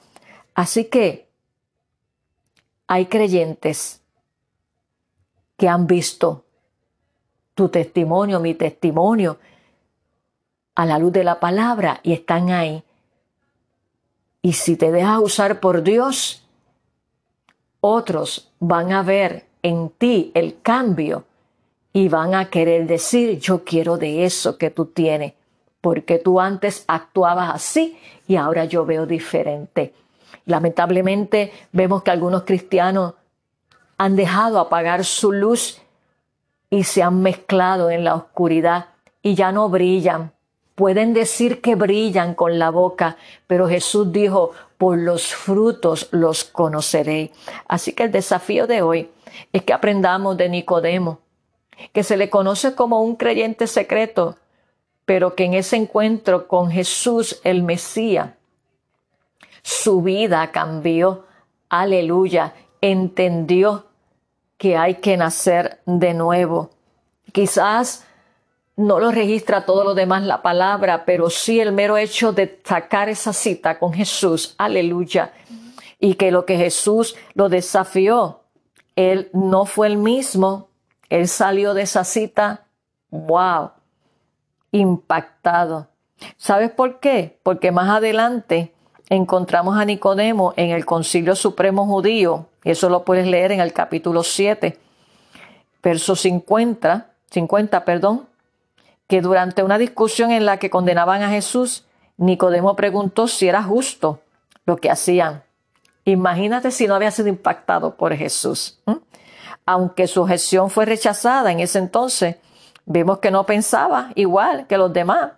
Así 0.56 0.86
que 0.86 1.28
hay 2.88 3.06
creyentes 3.06 4.02
que 5.58 5.68
han 5.68 5.86
visto 5.88 6.46
tu 7.54 7.70
testimonio, 7.70 8.40
mi 8.40 8.54
testimonio, 8.54 9.38
a 10.78 10.86
la 10.86 11.00
luz 11.00 11.12
de 11.12 11.24
la 11.24 11.40
palabra 11.40 12.02
y 12.04 12.14
están 12.14 12.52
ahí. 12.52 12.84
Y 14.44 14.54
si 14.54 14.78
te 14.78 14.92
dejas 14.92 15.20
usar 15.20 15.60
por 15.60 15.82
Dios, 15.82 16.44
otros 17.82 18.52
van 18.60 18.92
a 18.92 19.02
ver 19.02 19.48
en 19.64 19.90
ti 19.90 20.32
el 20.36 20.62
cambio 20.62 21.26
y 21.94 22.10
van 22.10 22.36
a 22.36 22.52
querer 22.52 22.86
decir, 22.86 23.40
yo 23.40 23.64
quiero 23.64 23.98
de 23.98 24.24
eso 24.24 24.60
que 24.60 24.70
tú 24.70 24.86
tienes, 24.86 25.34
porque 25.82 26.20
tú 26.20 26.40
antes 26.40 26.86
actuabas 26.88 27.56
así 27.56 27.98
y 28.28 28.36
ahora 28.36 28.66
yo 28.66 28.86
veo 28.86 29.08
diferente. 29.08 29.96
Lamentablemente 30.46 31.52
vemos 31.72 32.04
que 32.04 32.12
algunos 32.12 32.44
cristianos 32.44 33.16
han 33.98 34.16
dejado 34.16 34.60
apagar 34.60 35.04
su 35.06 35.32
luz 35.32 35.82
y 36.70 36.84
se 36.84 37.02
han 37.02 37.24
mezclado 37.24 37.90
en 37.90 38.04
la 38.04 38.14
oscuridad 38.14 38.90
y 39.24 39.34
ya 39.34 39.52
no 39.52 39.70
brillan 39.70 40.37
Pueden 40.78 41.16
decir 41.16 41.60
que 41.60 41.74
brillan 41.74 42.36
con 42.36 42.60
la 42.60 42.70
boca, 42.70 43.18
pero 43.48 43.68
Jesús 43.68 44.12
dijo, 44.12 44.52
por 44.78 45.00
los 45.00 45.34
frutos 45.34 46.08
los 46.12 46.44
conoceré. 46.44 47.32
Así 47.68 47.94
que 47.94 48.04
el 48.04 48.12
desafío 48.12 48.68
de 48.68 48.84
hoy 48.84 49.10
es 49.52 49.64
que 49.64 49.74
aprendamos 49.74 50.38
de 50.38 50.50
Nicodemo, 50.50 51.18
que 51.94 52.04
se 52.04 52.16
le 52.16 52.30
conoce 52.30 52.76
como 52.76 53.02
un 53.02 53.16
creyente 53.16 53.66
secreto, 53.66 54.38
pero 55.04 55.34
que 55.34 55.46
en 55.46 55.56
ese 55.56 55.78
encuentro 55.78 56.48
con 56.48 56.70
Jesús 56.70 57.42
el 57.44 57.64
Mesías, 57.64 58.30
su 59.64 60.04
vida 60.04 60.52
cambió. 60.52 61.26
Aleluya. 61.70 62.54
Entendió 62.82 63.88
que 64.60 64.78
hay 64.78 64.96
que 64.98 65.18
nacer 65.18 65.82
de 65.88 66.14
nuevo. 66.14 66.70
Quizás 67.32 68.07
no 68.78 69.00
lo 69.00 69.12
registra 69.12 69.66
todo 69.66 69.84
lo 69.84 69.96
demás 69.96 70.24
la 70.24 70.44
palabra, 70.44 71.04
pero 71.04 71.32
sí 71.32 71.60
el 71.60 71.72
mero 71.72 71.98
hecho 71.98 72.32
de 72.32 72.62
sacar 72.64 73.10
esa 73.10 73.34
cita 73.34 73.80
con 73.80 73.92
Jesús, 73.92 74.54
aleluya, 74.60 75.34
y 76.00 76.14
que 76.14 76.32
lo 76.32 76.46
que 76.46 76.58
Jesús 76.58 77.16
lo 77.34 77.50
desafió, 77.50 78.42
él 78.96 79.30
no 79.34 79.66
fue 79.66 79.88
el 79.88 79.98
mismo, 79.98 80.70
él 81.10 81.28
salió 81.28 81.74
de 81.74 81.82
esa 81.82 82.04
cita, 82.04 82.68
wow, 83.10 83.72
impactado. 84.72 85.88
¿Sabes 86.38 86.70
por 86.70 87.00
qué? 87.00 87.40
Porque 87.42 87.72
más 87.72 87.90
adelante 87.90 88.74
encontramos 89.10 89.76
a 89.78 89.86
Nicodemo 89.86 90.54
en 90.56 90.70
el 90.70 90.86
Concilio 90.86 91.36
Supremo 91.36 91.88
Judío, 91.88 92.48
y 92.64 92.72
eso 92.72 92.90
lo 92.90 93.04
puedes 93.04 93.26
leer 93.26 93.52
en 93.52 93.60
el 93.60 93.74
capítulo 93.74 94.22
7, 94.22 94.78
verso 95.82 96.16
50, 96.16 97.10
50, 97.32 97.84
perdón, 97.84 98.28
que 99.08 99.22
durante 99.22 99.64
una 99.64 99.78
discusión 99.78 100.32
en 100.32 100.46
la 100.46 100.58
que 100.58 100.70
condenaban 100.70 101.24
a 101.24 101.30
Jesús, 101.30 101.86
Nicodemo 102.18 102.76
preguntó 102.76 103.28
si 103.28 103.48
era 103.48 103.64
justo 103.64 104.22
lo 104.66 104.78
que 104.78 104.92
hacían. 104.92 105.44
Imagínate 106.04 106.72
si 106.72 106.88
no 106.88 106.96
había 106.96 107.12
sido 107.12 107.28
impactado 107.28 107.96
por 107.96 108.16
Jesús. 108.16 108.80
Aunque 109.66 110.08
su 110.08 110.22
objeción 110.22 110.70
fue 110.70 110.86
rechazada 110.86 111.52
en 111.52 111.60
ese 111.60 111.80
entonces, 111.80 112.38
vemos 112.86 113.20
que 113.20 113.32
no 113.32 113.46
pensaba 113.46 114.12
igual 114.16 114.68
que 114.68 114.78
los 114.78 114.92
demás. 114.94 115.34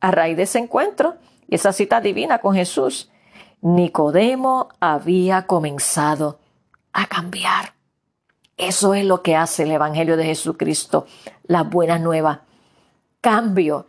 A 0.00 0.10
raíz 0.10 0.36
de 0.36 0.44
ese 0.44 0.58
encuentro 0.58 1.16
y 1.48 1.54
esa 1.54 1.72
cita 1.72 2.00
divina 2.00 2.38
con 2.38 2.54
Jesús, 2.54 3.10
Nicodemo 3.60 4.68
había 4.80 5.46
comenzado 5.46 6.38
a 6.92 7.06
cambiar. 7.06 7.74
Eso 8.56 8.94
es 8.94 9.04
lo 9.04 9.22
que 9.22 9.36
hace 9.36 9.64
el 9.64 9.72
Evangelio 9.72 10.16
de 10.16 10.24
Jesucristo, 10.24 11.06
la 11.44 11.62
buena 11.62 11.98
nueva. 11.98 12.45
Cambio. 13.26 13.86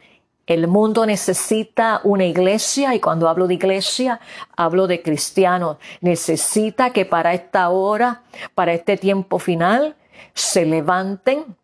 El 0.47 0.67
mundo 0.67 1.05
necesita 1.05 2.01
una 2.03 2.25
iglesia 2.25 2.95
y 2.95 2.99
cuando 2.99 3.29
hablo 3.29 3.45
de 3.45 3.53
iglesia 3.53 4.19
hablo 4.55 4.87
de 4.87 5.03
cristianos. 5.03 5.77
Necesita 6.01 6.89
que 6.89 7.05
para 7.05 7.35
esta 7.35 7.69
hora, 7.69 8.23
para 8.55 8.73
este 8.73 8.97
tiempo 8.97 9.37
final, 9.37 9.95
se 10.33 10.65
levanten 10.65 11.55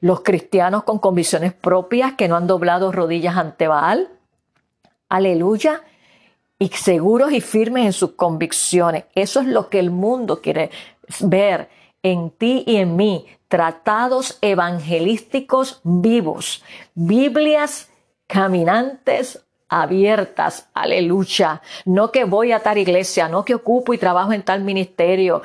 los 0.00 0.22
cristianos 0.22 0.82
con 0.82 0.98
convicciones 0.98 1.52
propias 1.52 2.14
que 2.14 2.26
no 2.26 2.34
han 2.34 2.48
doblado 2.48 2.90
rodillas 2.90 3.36
ante 3.36 3.68
Baal. 3.68 4.08
Aleluya. 5.08 5.84
Y 6.58 6.66
seguros 6.70 7.30
y 7.30 7.40
firmes 7.40 7.86
en 7.86 7.92
sus 7.92 8.14
convicciones. 8.14 9.04
Eso 9.14 9.38
es 9.38 9.46
lo 9.46 9.68
que 9.68 9.78
el 9.78 9.92
mundo 9.92 10.40
quiere 10.40 10.72
ver 11.20 11.68
en 12.02 12.30
ti 12.30 12.64
y 12.66 12.78
en 12.78 12.96
mí 12.96 13.24
tratados 13.50 14.38
evangelísticos 14.42 15.80
vivos, 15.82 16.62
Biblias 16.94 17.90
caminantes 18.28 19.44
abiertas, 19.68 20.68
aleluya. 20.72 21.60
No 21.84 22.12
que 22.12 22.24
voy 22.24 22.52
a 22.52 22.60
tal 22.60 22.78
iglesia, 22.78 23.28
no 23.28 23.44
que 23.44 23.56
ocupo 23.56 23.92
y 23.92 23.98
trabajo 23.98 24.32
en 24.32 24.44
tal 24.44 24.62
ministerio, 24.62 25.42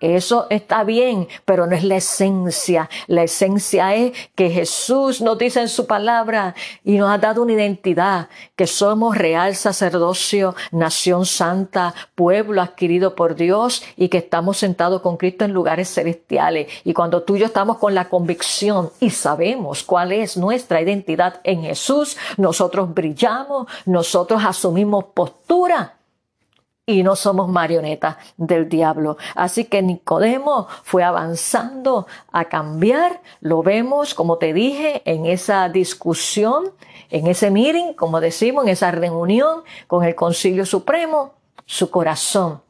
eso 0.00 0.46
está 0.50 0.84
bien, 0.84 1.26
pero 1.46 1.66
no 1.66 1.74
es 1.74 1.82
la 1.82 1.96
esencia. 1.96 2.90
La 3.06 3.22
esencia 3.22 3.94
es 3.94 4.12
que 4.34 4.50
Jesús 4.50 5.22
nos 5.22 5.38
dice 5.38 5.60
en 5.60 5.68
su 5.68 5.86
palabra 5.86 6.54
y 6.84 6.98
nos 6.98 7.10
ha 7.10 7.16
dado 7.16 7.42
una 7.42 7.54
identidad, 7.54 8.28
que 8.56 8.66
somos 8.66 9.16
real 9.16 9.56
sacerdocio, 9.56 10.54
nación 10.70 11.24
santa, 11.24 11.94
pueblo 12.14 12.60
adquirido 12.60 13.14
por 13.14 13.36
Dios 13.36 13.82
y 13.96 14.08
que 14.08 14.18
estamos 14.18 14.58
sentados 14.58 15.00
con 15.00 15.16
Cristo 15.16 15.46
en 15.46 15.52
lugares 15.52 15.88
celestiales. 15.88 16.68
Y 16.84 16.92
cuando 16.92 17.22
tú 17.22 17.36
y 17.36 17.40
yo 17.40 17.46
estamos 17.46 17.78
con 17.78 17.94
la 17.94 18.10
convicción 18.10 18.90
y 19.00 19.10
sabemos 19.10 19.82
cuál 19.82 20.12
es 20.12 20.36
nuestra 20.36 20.82
identidad 20.82 21.40
en 21.42 21.62
Jesús, 21.62 22.18
nosotros 22.36 22.92
brillamos, 22.92 23.66
nosotros 23.86 24.42
asumimos 24.44 25.06
postura 25.14 25.96
y 26.86 27.02
no 27.02 27.16
somos 27.16 27.48
marionetas 27.48 28.16
del 28.36 28.68
diablo. 28.68 29.18
Así 29.34 29.64
que 29.64 29.82
Nicodemo 29.82 30.68
fue 30.84 31.02
avanzando 31.02 32.06
a 32.30 32.44
cambiar. 32.44 33.20
Lo 33.40 33.62
vemos, 33.62 34.14
como 34.14 34.38
te 34.38 34.52
dije, 34.52 35.02
en 35.04 35.26
esa 35.26 35.68
discusión, 35.68 36.70
en 37.10 37.26
ese 37.26 37.50
meeting, 37.50 37.92
como 37.94 38.20
decimos, 38.20 38.64
en 38.64 38.70
esa 38.70 38.92
reunión 38.92 39.62
con 39.88 40.04
el 40.04 40.14
Concilio 40.14 40.64
Supremo. 40.64 41.34
Su 41.64 41.90
corazón 41.90 42.62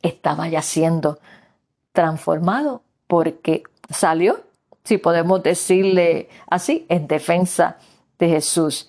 estaba 0.00 0.48
ya 0.48 0.62
siendo 0.62 1.18
transformado 1.92 2.82
porque 3.08 3.64
salió, 3.90 4.40
si 4.84 4.98
podemos 4.98 5.42
decirle 5.42 6.28
así, 6.48 6.86
en 6.88 7.08
defensa 7.08 7.78
de 8.20 8.28
Jesús. 8.28 8.88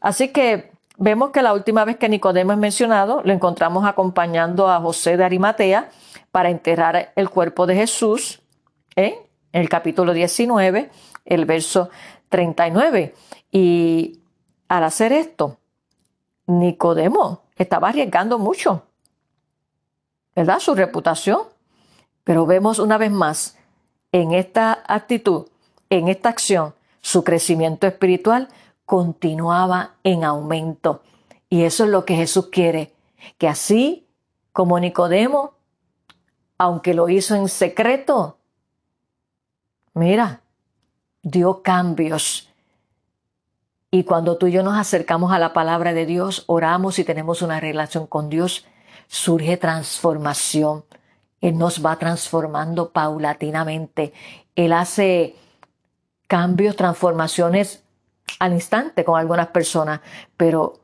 Así 0.00 0.28
que 0.28 0.71
Vemos 0.98 1.30
que 1.30 1.42
la 1.42 1.54
última 1.54 1.84
vez 1.84 1.96
que 1.96 2.08
Nicodemo 2.08 2.52
es 2.52 2.58
mencionado, 2.58 3.22
lo 3.24 3.32
encontramos 3.32 3.84
acompañando 3.84 4.68
a 4.68 4.80
José 4.80 5.16
de 5.16 5.24
Arimatea 5.24 5.90
para 6.30 6.50
enterrar 6.50 7.12
el 7.16 7.30
cuerpo 7.30 7.66
de 7.66 7.76
Jesús 7.76 8.40
en 8.94 9.14
el 9.52 9.68
capítulo 9.68 10.12
19, 10.12 10.90
el 11.24 11.44
verso 11.44 11.90
39. 12.28 13.14
Y 13.50 14.20
al 14.68 14.84
hacer 14.84 15.12
esto, 15.12 15.58
Nicodemo 16.46 17.42
estaba 17.56 17.88
arriesgando 17.88 18.38
mucho, 18.38 18.86
¿verdad? 20.34 20.58
Su 20.58 20.74
reputación. 20.74 21.40
Pero 22.24 22.46
vemos 22.46 22.78
una 22.78 22.98
vez 22.98 23.10
más 23.10 23.58
en 24.12 24.32
esta 24.32 24.84
actitud, 24.86 25.46
en 25.90 26.08
esta 26.08 26.28
acción, 26.28 26.74
su 27.00 27.24
crecimiento 27.24 27.86
espiritual 27.86 28.48
continuaba 28.84 29.94
en 30.04 30.24
aumento. 30.24 31.02
Y 31.48 31.62
eso 31.64 31.84
es 31.84 31.90
lo 31.90 32.04
que 32.04 32.16
Jesús 32.16 32.48
quiere, 32.50 32.94
que 33.38 33.48
así 33.48 34.06
como 34.52 34.78
Nicodemo, 34.78 35.54
aunque 36.58 36.94
lo 36.94 37.08
hizo 37.08 37.34
en 37.34 37.48
secreto, 37.48 38.38
mira, 39.94 40.42
dio 41.22 41.62
cambios. 41.62 42.48
Y 43.90 44.04
cuando 44.04 44.38
tú 44.38 44.46
y 44.46 44.52
yo 44.52 44.62
nos 44.62 44.78
acercamos 44.78 45.32
a 45.32 45.38
la 45.38 45.52
palabra 45.52 45.92
de 45.92 46.06
Dios, 46.06 46.44
oramos 46.46 46.98
y 46.98 47.04
tenemos 47.04 47.42
una 47.42 47.60
relación 47.60 48.06
con 48.06 48.30
Dios, 48.30 48.64
surge 49.08 49.56
transformación. 49.56 50.84
Él 51.42 51.58
nos 51.58 51.84
va 51.84 51.98
transformando 51.98 52.90
paulatinamente. 52.90 54.14
Él 54.54 54.72
hace 54.72 55.36
cambios, 56.28 56.76
transformaciones 56.76 57.82
al 58.38 58.52
instante 58.52 59.04
con 59.04 59.18
algunas 59.18 59.48
personas, 59.48 60.00
pero 60.36 60.80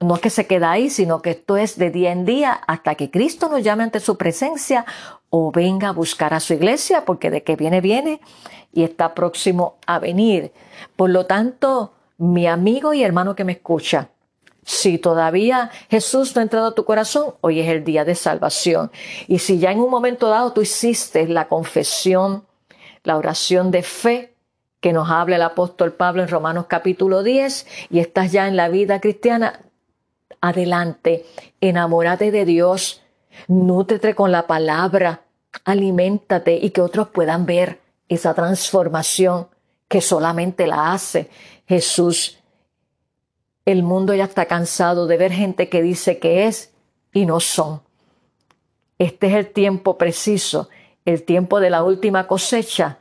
no 0.00 0.14
es 0.14 0.20
que 0.20 0.30
se 0.30 0.46
queda 0.46 0.70
ahí, 0.70 0.88
sino 0.88 1.20
que 1.20 1.30
esto 1.30 1.56
es 1.56 1.76
de 1.76 1.90
día 1.90 2.12
en 2.12 2.24
día 2.24 2.52
hasta 2.52 2.94
que 2.94 3.10
Cristo 3.10 3.48
nos 3.48 3.62
llame 3.62 3.82
ante 3.82 4.00
su 4.00 4.16
presencia 4.16 4.86
o 5.28 5.52
venga 5.52 5.88
a 5.88 5.92
buscar 5.92 6.32
a 6.32 6.40
su 6.40 6.54
iglesia, 6.54 7.04
porque 7.04 7.30
de 7.30 7.42
que 7.42 7.56
viene, 7.56 7.80
viene 7.80 8.20
y 8.72 8.82
está 8.82 9.14
próximo 9.14 9.76
a 9.86 9.98
venir. 9.98 10.52
Por 10.96 11.10
lo 11.10 11.26
tanto, 11.26 11.92
mi 12.16 12.46
amigo 12.46 12.94
y 12.94 13.02
hermano 13.02 13.36
que 13.36 13.44
me 13.44 13.52
escucha, 13.52 14.08
si 14.62 14.98
todavía 14.98 15.70
Jesús 15.88 16.34
no 16.34 16.40
ha 16.40 16.42
entrado 16.42 16.68
a 16.68 16.74
tu 16.74 16.84
corazón, 16.84 17.34
hoy 17.40 17.60
es 17.60 17.68
el 17.68 17.84
día 17.84 18.04
de 18.04 18.14
salvación. 18.14 18.90
Y 19.26 19.38
si 19.38 19.58
ya 19.58 19.72
en 19.72 19.80
un 19.80 19.90
momento 19.90 20.28
dado 20.28 20.52
tú 20.52 20.62
hiciste 20.62 21.26
la 21.26 21.48
confesión, 21.48 22.44
la 23.02 23.16
oración 23.16 23.70
de 23.70 23.82
fe, 23.82 24.34
que 24.80 24.92
nos 24.92 25.10
habla 25.10 25.36
el 25.36 25.42
apóstol 25.42 25.92
Pablo 25.92 26.22
en 26.22 26.28
Romanos 26.28 26.66
capítulo 26.68 27.22
10 27.22 27.66
y 27.90 28.00
estás 28.00 28.32
ya 28.32 28.48
en 28.48 28.56
la 28.56 28.68
vida 28.68 29.00
cristiana, 29.00 29.60
adelante, 30.40 31.26
enamórate 31.60 32.30
de 32.30 32.44
Dios, 32.46 33.02
nútrete 33.46 34.14
con 34.14 34.32
la 34.32 34.46
palabra, 34.46 35.22
aliméntate 35.64 36.54
y 36.54 36.70
que 36.70 36.80
otros 36.80 37.08
puedan 37.08 37.44
ver 37.44 37.80
esa 38.08 38.34
transformación 38.34 39.48
que 39.88 40.00
solamente 40.00 40.66
la 40.66 40.92
hace 40.92 41.28
Jesús. 41.66 42.38
El 43.66 43.82
mundo 43.82 44.14
ya 44.14 44.24
está 44.24 44.46
cansado 44.46 45.06
de 45.06 45.18
ver 45.18 45.32
gente 45.32 45.68
que 45.68 45.82
dice 45.82 46.18
que 46.18 46.46
es 46.46 46.72
y 47.12 47.26
no 47.26 47.40
son. 47.40 47.82
Este 48.98 49.26
es 49.26 49.34
el 49.34 49.52
tiempo 49.52 49.98
preciso, 49.98 50.68
el 51.04 51.22
tiempo 51.22 51.60
de 51.60 51.70
la 51.70 51.82
última 51.82 52.26
cosecha 52.26 52.99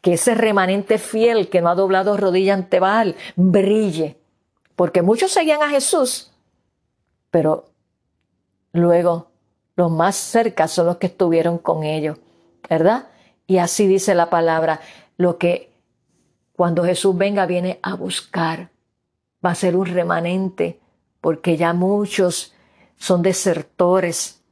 que 0.00 0.14
ese 0.14 0.34
remanente 0.34 0.98
fiel 0.98 1.48
que 1.48 1.60
no 1.60 1.68
ha 1.68 1.74
doblado 1.74 2.16
rodilla 2.16 2.54
ante 2.54 2.80
Baal 2.80 3.16
brille. 3.36 4.16
Porque 4.74 5.02
muchos 5.02 5.32
seguían 5.32 5.62
a 5.62 5.68
Jesús, 5.68 6.32
pero 7.30 7.66
luego 8.72 9.28
los 9.76 9.90
más 9.90 10.16
cerca 10.16 10.68
son 10.68 10.86
los 10.86 10.96
que 10.96 11.06
estuvieron 11.06 11.58
con 11.58 11.84
ellos, 11.84 12.18
¿verdad? 12.68 13.08
Y 13.46 13.58
así 13.58 13.86
dice 13.86 14.14
la 14.14 14.30
palabra, 14.30 14.80
lo 15.16 15.38
que 15.38 15.70
cuando 16.54 16.84
Jesús 16.84 17.16
venga 17.16 17.46
viene 17.46 17.78
a 17.82 17.94
buscar, 17.94 18.70
va 19.44 19.50
a 19.50 19.54
ser 19.54 19.76
un 19.76 19.86
remanente, 19.86 20.80
porque 21.20 21.56
ya 21.56 21.72
muchos 21.72 22.54
son 22.96 23.22
desertores, 23.22 24.42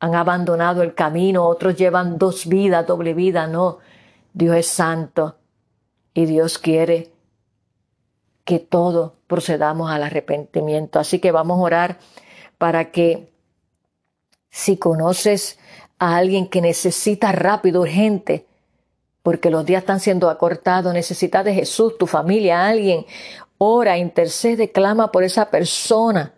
han 0.00 0.14
abandonado 0.14 0.82
el 0.82 0.94
camino, 0.94 1.46
otros 1.46 1.76
llevan 1.76 2.18
dos 2.18 2.46
vidas, 2.46 2.86
doble 2.86 3.14
vida, 3.14 3.46
no, 3.46 3.78
Dios 4.34 4.56
es 4.56 4.66
santo 4.66 5.36
y 6.14 6.26
Dios 6.26 6.58
quiere 6.58 7.10
que 8.44 8.58
todos 8.58 9.12
procedamos 9.26 9.90
al 9.90 10.02
arrepentimiento. 10.02 10.98
Así 10.98 11.18
que 11.18 11.32
vamos 11.32 11.58
a 11.58 11.62
orar 11.62 11.98
para 12.58 12.90
que 12.90 13.32
si 14.50 14.76
conoces 14.76 15.58
a 15.98 16.16
alguien 16.16 16.48
que 16.48 16.60
necesita 16.60 17.32
rápido, 17.32 17.82
urgente, 17.82 18.46
porque 19.22 19.50
los 19.50 19.64
días 19.64 19.82
están 19.82 20.00
siendo 20.00 20.28
acortados, 20.28 20.92
necesitas 20.92 21.44
de 21.44 21.54
Jesús, 21.54 21.96
tu 21.96 22.06
familia, 22.06 22.66
alguien, 22.66 23.06
ora, 23.58 23.96
intercede, 23.98 24.72
clama 24.72 25.12
por 25.12 25.22
esa 25.22 25.48
persona, 25.48 26.34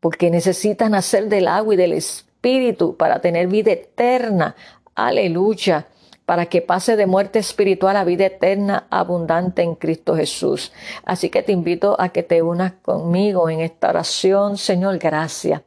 porque 0.00 0.30
necesitan 0.30 0.92
nacer 0.92 1.28
del 1.28 1.48
agua 1.48 1.74
y 1.74 1.76
del 1.78 1.94
Espíritu 1.94 2.96
para 2.96 3.20
tener 3.20 3.46
vida 3.48 3.72
eterna. 3.72 4.54
Aleluya 4.94 5.86
para 6.28 6.44
que 6.44 6.60
pase 6.60 6.96
de 6.96 7.06
muerte 7.06 7.38
espiritual 7.38 7.96
a 7.96 8.04
vida 8.04 8.26
eterna 8.26 8.86
abundante 8.90 9.62
en 9.62 9.74
Cristo 9.74 10.14
Jesús. 10.14 10.72
Así 11.06 11.30
que 11.30 11.42
te 11.42 11.52
invito 11.52 11.98
a 11.98 12.10
que 12.10 12.22
te 12.22 12.42
unas 12.42 12.74
conmigo 12.82 13.48
en 13.48 13.60
esta 13.60 13.88
oración. 13.88 14.58
Señor, 14.58 14.98
gracias. 14.98 15.62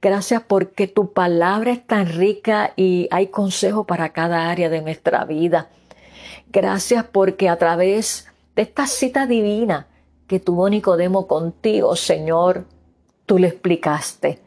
Gracias 0.00 0.42
porque 0.48 0.86
tu 0.86 1.12
palabra 1.12 1.72
es 1.72 1.86
tan 1.86 2.06
rica 2.06 2.72
y 2.76 3.08
hay 3.10 3.26
consejo 3.26 3.84
para 3.84 4.08
cada 4.14 4.48
área 4.48 4.70
de 4.70 4.80
nuestra 4.80 5.26
vida. 5.26 5.68
Gracias 6.48 7.04
porque 7.04 7.50
a 7.50 7.58
través 7.58 8.26
de 8.56 8.62
esta 8.62 8.86
cita 8.86 9.26
divina 9.26 9.86
que 10.26 10.40
tuvo 10.40 10.70
Nicodemo 10.70 11.26
contigo, 11.26 11.94
Señor, 11.94 12.64
tú 13.26 13.36
le 13.36 13.48
explicaste 13.48 14.38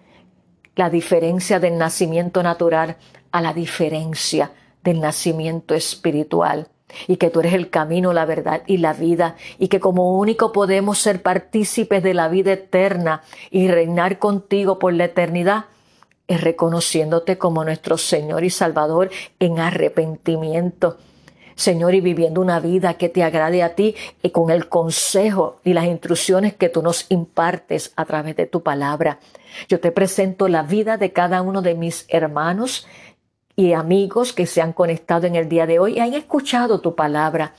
la 0.75 0.89
diferencia 0.89 1.59
del 1.59 1.77
nacimiento 1.77 2.41
natural 2.41 2.97
a 3.31 3.39
la 3.39 3.53
diferencia 3.53 4.49
del 4.83 4.99
nacimiento 4.99 5.73
espiritual 5.75 6.67
y 7.07 7.17
que 7.17 7.29
tú 7.29 7.39
eres 7.39 7.53
el 7.53 7.69
camino, 7.69 8.13
la 8.13 8.25
verdad 8.25 8.63
y 8.67 8.77
la 8.77 8.93
vida, 8.93 9.35
y 9.57 9.67
que 9.67 9.79
como 9.79 10.17
único 10.17 10.51
podemos 10.51 10.99
ser 10.99 11.21
partícipes 11.21 12.03
de 12.03 12.13
la 12.13 12.27
vida 12.27 12.53
eterna 12.53 13.23
y 13.49 13.67
reinar 13.67 14.19
contigo 14.19 14.79
por 14.79 14.93
la 14.93 15.05
eternidad, 15.05 15.65
es 16.27 16.41
reconociéndote 16.41 17.37
como 17.37 17.63
nuestro 17.63 17.97
Señor 17.97 18.43
y 18.43 18.49
Salvador 18.49 19.09
en 19.39 19.59
arrepentimiento. 19.59 20.97
Señor, 21.55 21.93
y 21.93 22.01
viviendo 22.01 22.41
una 22.41 22.59
vida 22.59 22.95
que 22.95 23.09
te 23.09 23.23
agrade 23.23 23.61
a 23.61 23.75
ti 23.75 23.95
y 24.23 24.31
con 24.31 24.49
el 24.49 24.69
consejo 24.69 25.59
y 25.63 25.73
las 25.73 25.85
instrucciones 25.85 26.55
que 26.55 26.69
tú 26.69 26.81
nos 26.81 27.05
impartes 27.09 27.93
a 27.95 28.05
través 28.05 28.35
de 28.35 28.47
tu 28.47 28.63
palabra. 28.63 29.19
Yo 29.67 29.79
te 29.79 29.91
presento 29.91 30.47
la 30.47 30.63
vida 30.63 30.97
de 30.97 31.11
cada 31.11 31.43
uno 31.43 31.61
de 31.61 31.75
mis 31.75 32.05
hermanos 32.09 32.87
y 33.55 33.73
amigos 33.73 34.33
que 34.33 34.45
se 34.45 34.61
han 34.61 34.73
conectado 34.73 35.27
en 35.27 35.35
el 35.35 35.47
día 35.47 35.67
de 35.67 35.79
hoy 35.79 35.97
y 35.97 35.99
han 35.99 36.13
escuchado 36.13 36.81
tu 36.81 36.95
palabra. 36.95 37.53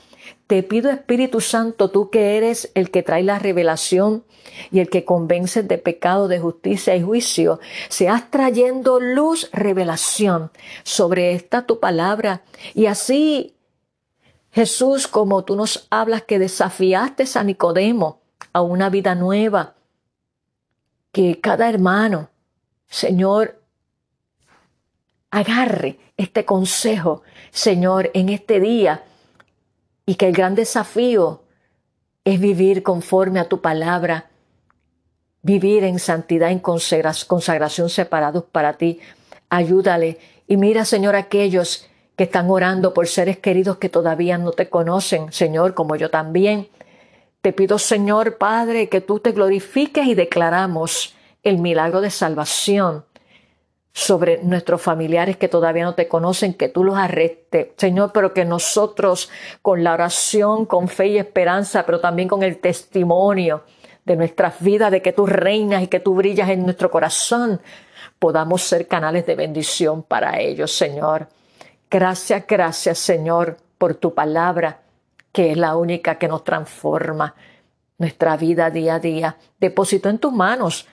Te 0.47 0.61
pido 0.63 0.91
Espíritu 0.91 1.41
Santo, 1.41 1.89
tú 1.89 2.09
que 2.09 2.37
eres 2.37 2.71
el 2.75 2.91
que 2.91 3.03
trae 3.03 3.23
la 3.23 3.39
revelación 3.39 4.23
y 4.71 4.79
el 4.79 4.89
que 4.89 5.05
convence 5.05 5.63
de 5.63 5.77
pecado, 5.77 6.27
de 6.27 6.39
justicia 6.39 6.95
y 6.95 7.01
juicio, 7.01 7.59
seas 7.89 8.29
trayendo 8.29 8.99
luz, 8.99 9.49
revelación 9.53 10.51
sobre 10.83 11.33
esta 11.33 11.65
tu 11.65 11.79
palabra. 11.79 12.43
Y 12.73 12.87
así, 12.87 13.55
Jesús, 14.51 15.07
como 15.07 15.43
tú 15.43 15.55
nos 15.55 15.87
hablas 15.89 16.23
que 16.23 16.39
desafiaste 16.39 17.25
a 17.35 17.43
Nicodemo 17.43 18.21
a 18.53 18.61
una 18.61 18.89
vida 18.89 19.15
nueva, 19.15 19.75
que 21.11 21.39
cada 21.39 21.69
hermano, 21.69 22.29
Señor, 22.87 23.61
agarre 25.35 25.97
este 26.15 26.45
consejo, 26.45 27.21
Señor, 27.51 28.09
en 28.13 28.29
este 28.29 28.61
día 28.61 29.03
y 30.05 30.15
que 30.15 30.27
el 30.27 30.33
gran 30.33 30.55
desafío 30.55 31.41
es 32.23 32.39
vivir 32.39 32.83
conforme 32.83 33.41
a 33.41 33.49
tu 33.49 33.59
palabra, 33.59 34.29
vivir 35.41 35.83
en 35.83 35.99
santidad, 35.99 36.51
en 36.51 36.59
consagración 36.59 37.89
separados 37.89 38.45
para 38.45 38.77
ti. 38.77 39.01
Ayúdale 39.49 40.19
y 40.47 40.55
mira, 40.55 40.85
Señor, 40.85 41.17
aquellos 41.17 41.85
que 42.15 42.23
están 42.23 42.49
orando 42.49 42.93
por 42.93 43.05
seres 43.07 43.37
queridos 43.37 43.75
que 43.75 43.89
todavía 43.89 44.37
no 44.37 44.53
te 44.53 44.69
conocen, 44.69 45.33
Señor, 45.33 45.73
como 45.73 45.97
yo 45.97 46.09
también. 46.09 46.69
Te 47.41 47.51
pido, 47.51 47.77
Señor 47.77 48.37
Padre, 48.37 48.87
que 48.87 49.01
tú 49.01 49.19
te 49.19 49.33
glorifiques 49.33 50.07
y 50.07 50.15
declaramos 50.15 51.13
el 51.43 51.57
milagro 51.57 51.99
de 51.99 52.09
salvación 52.09 53.03
sobre 53.97 54.43
nuestros 54.43 54.81
familiares 54.81 55.37
que 55.37 55.47
todavía 55.47 55.85
no 55.85 55.95
te 55.95 56.09
conocen, 56.09 56.53
que 56.53 56.67
tú 56.67 56.83
los 56.83 56.97
arrestes, 56.97 57.69
Señor, 57.77 58.11
pero 58.13 58.33
que 58.33 58.43
nosotros 58.43 59.29
con 59.61 59.85
la 59.85 59.93
oración, 59.93 60.65
con 60.65 60.89
fe 60.89 61.07
y 61.07 61.17
esperanza, 61.17 61.85
pero 61.85 62.01
también 62.01 62.27
con 62.27 62.43
el 62.43 62.57
testimonio 62.57 63.63
de 64.03 64.17
nuestras 64.17 64.59
vidas, 64.59 64.91
de 64.91 65.01
que 65.01 65.13
tú 65.13 65.25
reinas 65.25 65.81
y 65.81 65.87
que 65.87 66.01
tú 66.01 66.13
brillas 66.13 66.49
en 66.49 66.63
nuestro 66.63 66.91
corazón, 66.91 67.61
podamos 68.19 68.63
ser 68.63 68.85
canales 68.85 69.25
de 69.25 69.35
bendición 69.35 70.03
para 70.03 70.41
ellos, 70.41 70.75
Señor. 70.75 71.29
Gracias, 71.89 72.43
gracias, 72.45 72.99
Señor, 72.99 73.55
por 73.77 73.95
tu 73.95 74.13
palabra, 74.13 74.81
que 75.31 75.51
es 75.51 75.57
la 75.57 75.77
única 75.77 76.17
que 76.17 76.27
nos 76.27 76.43
transforma 76.43 77.33
nuestra 77.97 78.35
vida 78.35 78.69
día 78.69 78.95
a 78.95 78.99
día. 78.99 79.37
Deposito 79.57 80.09
en 80.09 80.19
tus 80.19 80.33
manos 80.33 80.85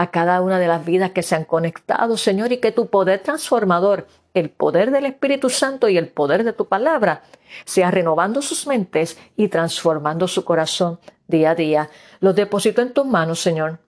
a 0.00 0.10
cada 0.10 0.40
una 0.40 0.58
de 0.58 0.66
las 0.66 0.82
vidas 0.82 1.10
que 1.10 1.22
se 1.22 1.34
han 1.34 1.44
conectado, 1.44 2.16
Señor, 2.16 2.52
y 2.52 2.56
que 2.56 2.72
tu 2.72 2.86
poder 2.86 3.20
transformador, 3.20 4.06
el 4.32 4.48
poder 4.48 4.92
del 4.92 5.04
Espíritu 5.04 5.50
Santo 5.50 5.90
y 5.90 5.98
el 5.98 6.08
poder 6.08 6.42
de 6.42 6.54
tu 6.54 6.68
palabra, 6.68 7.22
sea 7.66 7.90
renovando 7.90 8.40
sus 8.40 8.66
mentes 8.66 9.18
y 9.36 9.48
transformando 9.48 10.26
su 10.26 10.42
corazón 10.42 10.98
día 11.28 11.50
a 11.50 11.54
día. 11.54 11.90
Los 12.20 12.34
deposito 12.34 12.80
en 12.80 12.94
tus 12.94 13.04
manos, 13.04 13.42
Señor, 13.42 13.78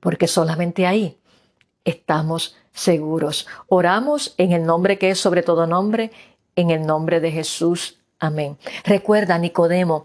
porque 0.00 0.28
solamente 0.28 0.86
ahí 0.86 1.18
estamos 1.82 2.54
seguros. 2.74 3.46
Oramos 3.68 4.34
en 4.36 4.52
el 4.52 4.66
nombre 4.66 4.98
que 4.98 5.08
es 5.08 5.18
sobre 5.18 5.42
todo 5.42 5.66
nombre, 5.66 6.12
en 6.56 6.70
el 6.70 6.84
nombre 6.84 7.20
de 7.20 7.32
Jesús. 7.32 8.00
Amén. 8.18 8.58
Recuerda, 8.84 9.38
Nicodemo, 9.38 10.04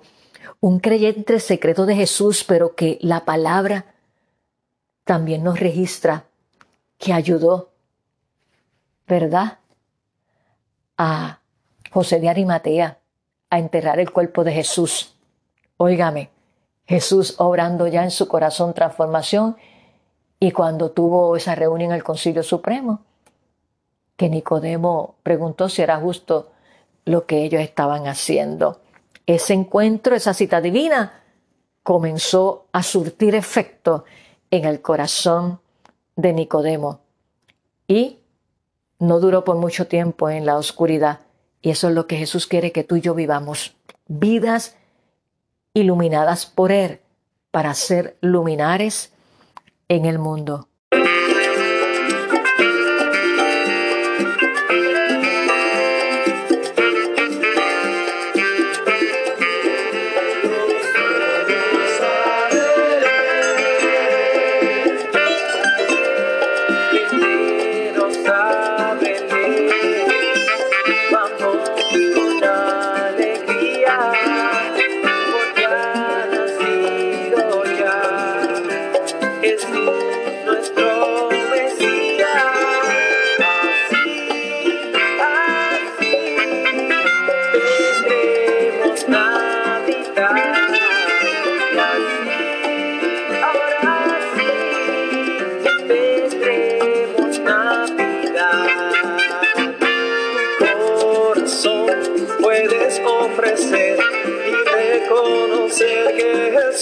un 0.62 0.80
creyente 0.80 1.42
secreto 1.42 1.86
de 1.86 1.98
Jesús, 1.98 2.46
pero 2.46 2.76
que 2.76 2.98
la 3.02 3.26
palabra 3.26 3.97
también 5.08 5.44
nos 5.44 5.60
registra 5.60 6.26
que 7.00 7.14
ayudó, 7.14 7.72
¿verdad? 9.08 9.60
A 10.98 11.40
José 11.92 12.20
de 12.20 12.30
Arimatea 12.30 13.00
a 13.50 13.58
enterrar 13.58 14.00
el 14.00 14.12
cuerpo 14.12 14.44
de 14.44 14.52
Jesús. 14.52 15.16
Óigame, 15.78 16.30
Jesús 16.86 17.36
obrando 17.40 17.88
ya 17.88 18.04
en 18.04 18.12
su 18.12 18.28
corazón 18.28 18.74
transformación 18.74 19.56
y 20.40 20.52
cuando 20.52 20.92
tuvo 20.92 21.38
esa 21.38 21.56
reunión 21.56 21.92
en 21.92 21.96
el 21.96 22.04
Concilio 22.04 22.44
Supremo, 22.44 23.02
que 24.18 24.30
Nicodemo 24.30 25.16
preguntó 25.24 25.70
si 25.70 25.82
era 25.82 25.98
justo 25.98 26.52
lo 27.06 27.26
que 27.26 27.44
ellos 27.44 27.62
estaban 27.62 28.08
haciendo. 28.08 28.82
Ese 29.26 29.54
encuentro, 29.54 30.16
esa 30.16 30.34
cita 30.34 30.60
divina, 30.60 31.24
comenzó 31.82 32.68
a 32.74 32.84
surtir 32.84 33.36
efecto 33.36 34.04
en 34.52 34.66
el 34.66 34.82
corazón 34.82 35.60
de 36.16 36.34
Nicodemo 36.34 37.02
y 37.88 38.20
no 39.00 39.20
duró 39.20 39.44
por 39.44 39.58
mucho 39.58 39.88
tiempo 39.88 40.30
en 40.30 40.46
la 40.46 40.58
oscuridad. 40.58 41.20
Y 41.62 41.70
eso 41.70 41.90
es 41.90 41.96
lo 41.96 42.08
que 42.08 42.18
Jesús 42.18 42.48
quiere 42.48 42.72
que 42.72 42.84
tú 42.84 42.96
y 42.96 43.02
yo 43.02 43.14
vivamos. 43.14 43.76
Vidas 44.08 44.76
iluminadas 45.74 46.46
por 46.46 46.72
Él 46.72 47.02
para 47.52 47.74
ser 47.74 48.18
luminares 48.22 49.12
en 49.88 50.06
el 50.06 50.20
mundo. 50.20 50.68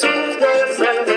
Let's. 0.03 1.14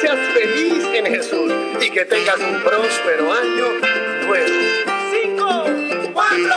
Seas 0.00 0.18
feliz 0.32 0.84
en 0.94 1.06
Jesús 1.06 1.52
y 1.80 1.90
que 1.90 2.04
tengas 2.04 2.38
un 2.38 2.62
próspero 2.62 3.32
año 3.32 3.66
nuevo. 4.26 4.46
Cinco, 5.12 5.64
Cuatro, 6.12 6.56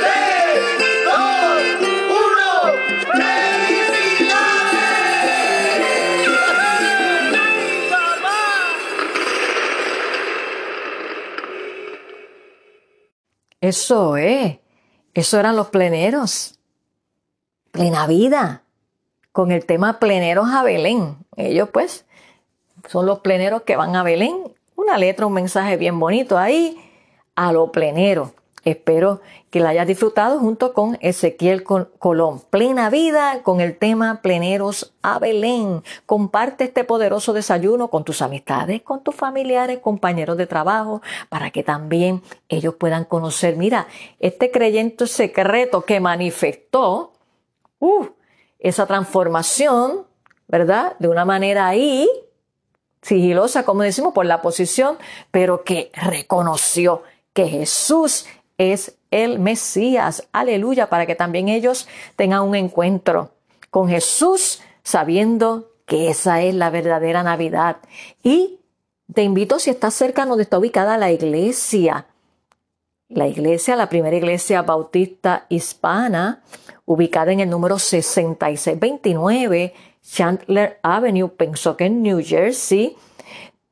tres, 0.00 1.04
dos, 1.04 1.62
uno. 2.10 2.72
¡Felicidades! 3.12 4.30
papá. 7.90 8.38
Eso 13.60 14.16
es. 14.16 14.58
Eso 15.14 15.38
eran 15.38 15.56
los 15.56 15.68
pleneros. 15.68 16.58
Plena 17.70 18.06
vida. 18.06 18.62
Con 19.32 19.50
el 19.50 19.66
tema 19.66 19.98
pleneros 19.98 20.48
a 20.50 20.62
Belén. 20.62 21.16
Ellos 21.36 21.68
pues 21.72 22.06
son 22.88 23.06
los 23.06 23.20
pleneros 23.20 23.62
que 23.62 23.76
van 23.76 23.96
a 23.96 24.02
Belén. 24.02 24.52
Una 24.76 24.98
letra, 24.98 25.26
un 25.26 25.32
mensaje 25.32 25.76
bien 25.76 25.98
bonito 25.98 26.38
ahí 26.38 26.78
a 27.34 27.52
lo 27.52 27.72
plenero. 27.72 28.32
Espero 28.64 29.20
que 29.50 29.60
la 29.60 29.68
hayas 29.68 29.86
disfrutado 29.86 30.38
junto 30.38 30.72
con 30.72 30.96
Ezequiel 31.02 31.64
Col- 31.64 31.90
Colón. 31.98 32.40
Plena 32.48 32.88
vida 32.88 33.42
con 33.42 33.60
el 33.60 33.76
tema 33.76 34.20
Pleneros 34.22 34.94
a 35.02 35.18
Belén. 35.18 35.82
Comparte 36.06 36.64
este 36.64 36.82
poderoso 36.82 37.34
desayuno 37.34 37.88
con 37.88 38.04
tus 38.04 38.22
amistades, 38.22 38.80
con 38.80 39.02
tus 39.02 39.14
familiares, 39.14 39.80
compañeros 39.80 40.38
de 40.38 40.46
trabajo, 40.46 41.02
para 41.28 41.50
que 41.50 41.62
también 41.62 42.22
ellos 42.48 42.74
puedan 42.76 43.04
conocer, 43.04 43.56
mira, 43.56 43.86
este 44.18 44.50
creyente 44.50 45.06
secreto 45.06 45.82
que 45.82 46.00
manifestó 46.00 47.12
uh, 47.80 48.06
esa 48.58 48.86
transformación, 48.86 50.06
¿verdad? 50.48 50.96
De 50.98 51.08
una 51.08 51.26
manera 51.26 51.68
ahí, 51.68 52.08
sigilosa, 53.04 53.64
como 53.64 53.82
decimos, 53.82 54.14
por 54.14 54.26
la 54.26 54.42
posición, 54.42 54.96
pero 55.30 55.62
que 55.62 55.92
reconoció 55.94 57.02
que 57.34 57.46
Jesús 57.46 58.26
es 58.56 58.96
el 59.10 59.38
Mesías. 59.38 60.26
Aleluya, 60.32 60.88
para 60.88 61.06
que 61.06 61.14
también 61.14 61.48
ellos 61.48 61.86
tengan 62.16 62.42
un 62.42 62.54
encuentro 62.54 63.30
con 63.70 63.88
Jesús 63.88 64.62
sabiendo 64.82 65.70
que 65.86 66.08
esa 66.08 66.40
es 66.40 66.54
la 66.54 66.70
verdadera 66.70 67.22
Navidad. 67.22 67.76
Y 68.22 68.60
te 69.12 69.22
invito, 69.22 69.58
si 69.58 69.68
estás 69.70 69.92
cerca 69.94 70.24
donde 70.24 70.44
está 70.44 70.58
ubicada 70.58 70.96
la 70.96 71.12
iglesia, 71.12 72.06
la 73.08 73.28
iglesia, 73.28 73.76
la 73.76 73.90
primera 73.90 74.16
iglesia 74.16 74.62
bautista 74.62 75.44
hispana, 75.50 76.42
ubicada 76.86 77.32
en 77.32 77.40
el 77.40 77.50
número 77.50 77.78
6629 77.78 79.74
Chandler 80.06 80.78
Avenue, 80.82 81.28
Pensacola, 81.28 81.88
New 81.88 82.22
Jersey, 82.22 82.96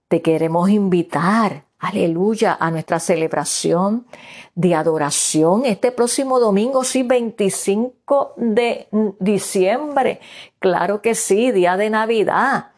te 0.08 0.22
queremos 0.22 0.70
invitar, 0.70 1.64
aleluya, 1.78 2.56
a 2.58 2.70
nuestra 2.70 2.98
celebración 2.98 4.06
de 4.54 4.74
adoración 4.74 5.64
este 5.64 5.92
próximo 5.92 6.40
domingo, 6.40 6.84
sí, 6.84 7.02
25 7.02 8.34
de 8.36 8.88
diciembre. 9.20 10.20
Claro 10.58 11.02
que 11.02 11.14
sí, 11.14 11.52
día 11.52 11.76
de 11.76 11.90
Navidad. 11.90 12.72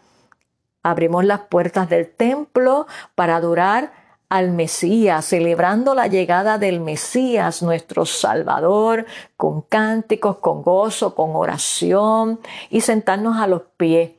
Abrimos 0.82 1.24
las 1.24 1.40
puertas 1.40 1.88
del 1.88 2.10
templo 2.10 2.86
para 3.14 3.36
adorar 3.36 4.03
al 4.34 4.50
Mesías, 4.50 5.26
celebrando 5.26 5.94
la 5.94 6.08
llegada 6.08 6.58
del 6.58 6.80
Mesías, 6.80 7.62
nuestro 7.62 8.04
Salvador, 8.04 9.06
con 9.36 9.62
cánticos, 9.62 10.38
con 10.38 10.62
gozo, 10.62 11.14
con 11.14 11.36
oración 11.36 12.40
y 12.68 12.80
sentarnos 12.80 13.36
a 13.36 13.46
los 13.46 13.62
pies 13.76 14.10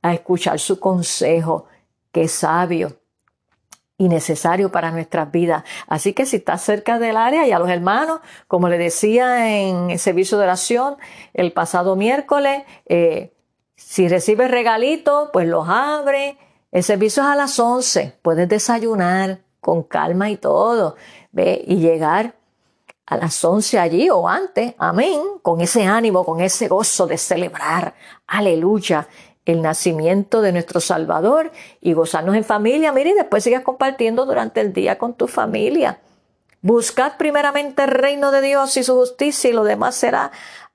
a 0.00 0.14
escuchar 0.14 0.60
su 0.60 0.78
consejo, 0.78 1.66
que 2.12 2.22
es 2.22 2.30
sabio 2.30 3.00
y 3.98 4.06
necesario 4.06 4.70
para 4.70 4.92
nuestras 4.92 5.32
vidas. 5.32 5.64
Así 5.88 6.12
que 6.12 6.24
si 6.24 6.36
estás 6.36 6.62
cerca 6.62 7.00
del 7.00 7.16
área 7.16 7.44
y 7.44 7.50
a 7.50 7.58
los 7.58 7.68
hermanos, 7.68 8.20
como 8.46 8.68
le 8.68 8.78
decía 8.78 9.58
en 9.58 9.90
el 9.90 9.98
servicio 9.98 10.38
de 10.38 10.44
oración 10.44 10.98
el 11.32 11.52
pasado 11.52 11.96
miércoles, 11.96 12.62
eh, 12.86 13.32
si 13.74 14.06
recibes 14.06 14.52
regalitos, 14.52 15.30
pues 15.32 15.48
los 15.48 15.68
abre. 15.68 16.38
El 16.70 16.84
servicio 16.84 17.24
es 17.24 17.28
a 17.28 17.34
las 17.34 17.58
11, 17.58 18.18
puedes 18.22 18.48
desayunar 18.48 19.43
con 19.64 19.82
calma 19.82 20.28
y 20.28 20.36
todo. 20.36 20.96
Ve 21.32 21.64
y 21.66 21.76
llegar 21.76 22.34
a 23.06 23.16
las 23.16 23.42
11 23.42 23.78
allí 23.78 24.10
o 24.10 24.28
antes, 24.28 24.74
amén, 24.76 25.20
con 25.40 25.62
ese 25.62 25.84
ánimo, 25.86 26.22
con 26.24 26.40
ese 26.40 26.68
gozo 26.68 27.06
de 27.06 27.16
celebrar, 27.16 27.94
aleluya, 28.26 29.08
el 29.46 29.62
nacimiento 29.62 30.42
de 30.42 30.52
nuestro 30.52 30.80
Salvador 30.80 31.50
y 31.80 31.94
gozarnos 31.94 32.36
en 32.36 32.44
familia. 32.44 32.92
Mire, 32.92 33.10
y 33.10 33.14
después 33.14 33.42
sigas 33.42 33.62
compartiendo 33.62 34.26
durante 34.26 34.60
el 34.60 34.72
día 34.72 34.98
con 34.98 35.14
tu 35.14 35.28
familia. 35.28 36.00
Buscad 36.60 37.16
primeramente 37.18 37.84
el 37.84 37.90
reino 37.90 38.30
de 38.30 38.40
Dios 38.42 38.76
y 38.76 38.84
su 38.84 38.94
justicia 38.94 39.50
y 39.50 39.52
lo 39.52 39.64
demás 39.64 39.94
será 39.94 40.30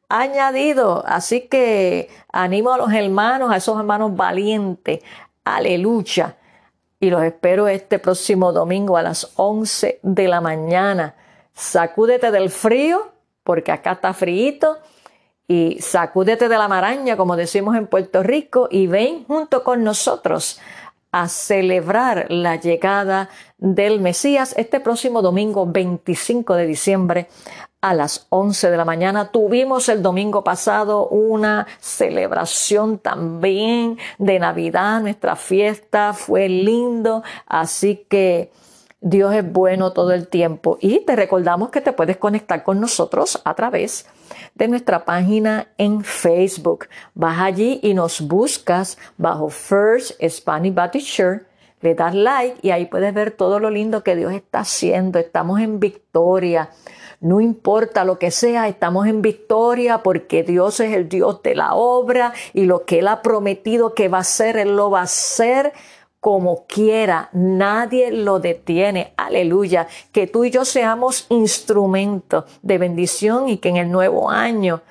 añadido. 0.07 1.03
Así 1.05 1.41
que 1.41 2.09
animo 2.31 2.73
a 2.73 2.77
los 2.77 2.91
hermanos, 2.91 3.51
a 3.51 3.57
esos 3.57 3.77
hermanos 3.77 4.15
valientes. 4.15 4.99
Aleluya. 5.43 6.37
Y 6.99 7.09
los 7.09 7.23
espero 7.23 7.67
este 7.67 7.99
próximo 7.99 8.51
domingo 8.51 8.97
a 8.97 9.01
las 9.01 9.31
11 9.35 9.99
de 10.03 10.27
la 10.27 10.41
mañana. 10.41 11.15
Sacúdete 11.53 12.31
del 12.31 12.49
frío, 12.49 13.11
porque 13.43 13.71
acá 13.71 13.93
está 13.93 14.13
frío 14.13 14.77
y 15.47 15.79
sacúdete 15.81 16.47
de 16.49 16.57
la 16.57 16.67
maraña, 16.67 17.17
como 17.17 17.35
decimos 17.35 17.75
en 17.75 17.87
Puerto 17.87 18.21
Rico, 18.21 18.67
y 18.69 18.87
ven 18.87 19.25
junto 19.25 19.63
con 19.63 19.83
nosotros 19.83 20.59
a 21.11 21.27
celebrar 21.27 22.27
la 22.29 22.57
llegada 22.57 23.29
del 23.57 23.99
Mesías 23.99 24.53
este 24.57 24.79
próximo 24.79 25.21
domingo 25.21 25.65
25 25.65 26.53
de 26.53 26.67
diciembre 26.67 27.29
a 27.81 27.93
las 27.93 28.27
11 28.29 28.71
de 28.71 28.77
la 28.77 28.85
mañana. 28.85 29.31
Tuvimos 29.31 29.89
el 29.89 30.01
domingo 30.01 30.43
pasado 30.43 31.07
una 31.07 31.67
celebración 31.79 32.99
también 32.99 33.97
de 34.17 34.39
Navidad, 34.39 35.01
nuestra 35.01 35.35
fiesta 35.35 36.13
fue 36.13 36.49
lindo, 36.49 37.23
así 37.47 38.05
que 38.09 38.51
Dios 39.01 39.33
es 39.33 39.49
bueno 39.49 39.93
todo 39.93 40.11
el 40.11 40.27
tiempo 40.27 40.77
y 40.81 40.99
te 41.05 41.15
recordamos 41.15 41.69
que 41.69 41.79
te 41.79 41.93
puedes 41.93 42.17
conectar 42.17 42.63
con 42.63 42.81
nosotros 42.81 43.41
a 43.45 43.53
través 43.53 44.05
de 44.55 44.67
nuestra 44.67 45.05
página 45.05 45.69
en 45.77 46.03
Facebook. 46.03 46.87
Vas 47.13 47.39
allí 47.39 47.79
y 47.81 47.93
nos 47.93 48.19
buscas 48.19 48.97
bajo 49.17 49.49
First 49.49 50.21
Spanish 50.27 50.73
Baptist 50.73 51.07
Church. 51.07 51.43
Le 51.81 51.95
das 51.95 52.13
like 52.13 52.57
y 52.61 52.71
ahí 52.71 52.87
puedes 52.87 53.13
ver 53.13 53.31
todo 53.31 53.57
lo 53.59 53.69
lindo 53.69 54.03
que 54.03 54.17
Dios 54.17 54.33
está 54.33 54.59
haciendo. 54.59 55.17
Estamos 55.17 55.61
en 55.61 55.79
victoria. 55.79 56.69
No 57.21 57.41
importa 57.41 58.05
lo 58.05 58.17
que 58.17 58.31
sea, 58.31 58.69
estamos 58.69 59.05
en 59.07 59.21
victoria 59.21 60.03
porque 60.03 60.43
Dios 60.43 60.79
es 60.79 60.95
el 60.95 61.09
Dios 61.09 61.43
de 61.43 61.53
la 61.53 61.73
obra 61.73 62.33
y 62.53 62.65
lo 62.65 62.85
que 62.85 62.99
Él 62.99 63.09
ha 63.09 63.21
prometido 63.21 63.93
que 63.93 64.07
va 64.07 64.19
a 64.19 64.21
hacer, 64.21 64.55
Él 64.55 64.77
lo 64.77 64.89
va 64.89 65.01
a 65.01 65.03
hacer 65.03 65.73
como 66.19 66.65
quiera, 66.65 67.29
nadie 67.31 68.11
lo 68.11 68.39
detiene. 68.39 69.13
Aleluya. 69.17 69.87
Que 70.11 70.27
tú 70.27 70.43
y 70.43 70.51
yo 70.51 70.65
seamos 70.65 71.25
instrumentos 71.29 72.45
de 72.61 72.77
bendición 72.77 73.47
y 73.49 73.57
que 73.57 73.69
en 73.69 73.77
el 73.77 73.91
nuevo 73.91 74.29
año, 74.29 74.81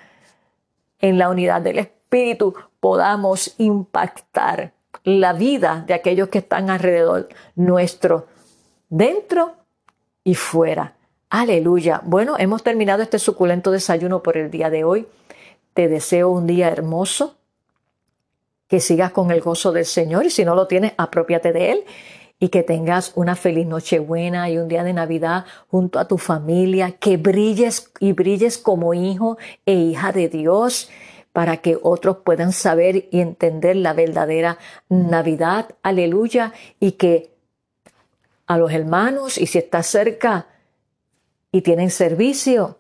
en 1.01 1.18
la 1.18 1.29
unidad 1.29 1.61
del 1.61 1.79
Espíritu, 1.79 2.55
podamos 2.81 3.55
impactar 3.59 4.72
la 5.05 5.33
vida 5.33 5.85
de 5.87 5.95
aquellos 5.95 6.29
que 6.29 6.39
están 6.39 6.70
alrededor 6.70 7.29
nuestro, 7.55 8.26
dentro 8.89 9.53
y 10.24 10.35
fuera. 10.35 10.97
Aleluya. 11.31 12.01
Bueno, 12.05 12.37
hemos 12.39 12.62
terminado 12.62 13.03
este 13.03 13.18
suculento 13.18 13.70
desayuno 13.70 14.22
por 14.22 14.39
el 14.39 14.51
día 14.51 14.70
de 14.70 14.85
hoy. 14.85 15.07
Te 15.74 15.87
deseo 15.87 16.31
un 16.31 16.47
día 16.47 16.68
hermoso 16.68 17.37
que 18.66 18.81
sigas 18.81 19.12
con 19.12 19.31
el 19.31 19.43
gozo 19.43 19.72
del 19.72 19.85
Señor 19.85 20.24
y 20.24 20.31
si 20.31 20.45
no 20.45 20.55
lo 20.55 20.66
tienes, 20.66 20.93
apropiate 20.97 21.53
de 21.53 21.72
Él 21.72 21.85
y 22.39 22.49
que 22.49 22.62
tengas 22.62 23.12
una 23.14 23.37
feliz 23.37 23.66
Nochebuena 23.66 24.49
y 24.49 24.59
un 24.59 24.68
día 24.68 24.85
de 24.85 24.95
Navidad 24.95 25.45
junto 25.68 25.99
a 25.99 26.07
tu 26.09 26.16
familia, 26.16 26.93
que 26.93 27.16
brilles 27.16 27.91
y 28.01 28.12
brilles 28.12 28.57
como 28.57 28.95
hijo 28.95 29.37
e 29.66 29.74
hija 29.74 30.12
de 30.12 30.29
Dios 30.29 30.89
para 31.33 31.59
que 31.59 31.79
otros 31.83 32.18
puedan 32.18 32.53
saber 32.53 33.09
y 33.11 33.20
entender 33.20 33.76
la 33.76 33.93
verdadera 33.93 34.59
Navidad, 34.89 35.74
aleluya, 35.83 36.53
y 36.81 36.93
que 36.93 37.35
a 38.47 38.57
los 38.57 38.72
hermanos, 38.72 39.37
y 39.37 39.47
si 39.47 39.59
estás 39.59 39.87
cerca 39.87 40.47
y 41.53 41.62
tienen 41.62 41.90
servicio, 41.90 42.78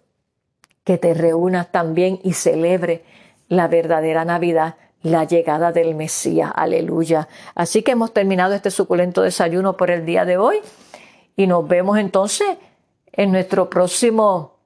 que 0.84 0.98
te 0.98 1.14
reúnas 1.14 1.70
también 1.70 2.20
y 2.22 2.32
celebre 2.32 3.04
la 3.48 3.68
verdadera 3.68 4.24
Navidad 4.24 4.76
la 5.02 5.24
llegada 5.24 5.72
del 5.72 5.94
Mesías. 5.94 6.50
Aleluya. 6.54 7.28
Así 7.54 7.82
que 7.82 7.92
hemos 7.92 8.12
terminado 8.12 8.54
este 8.54 8.70
suculento 8.70 9.22
desayuno 9.22 9.76
por 9.76 9.90
el 9.90 10.04
día 10.04 10.24
de 10.24 10.38
hoy 10.38 10.60
y 11.36 11.46
nos 11.46 11.66
vemos 11.68 11.98
entonces 11.98 12.48
en 13.12 13.32
nuestro 13.32 13.70
próximo 13.70 14.58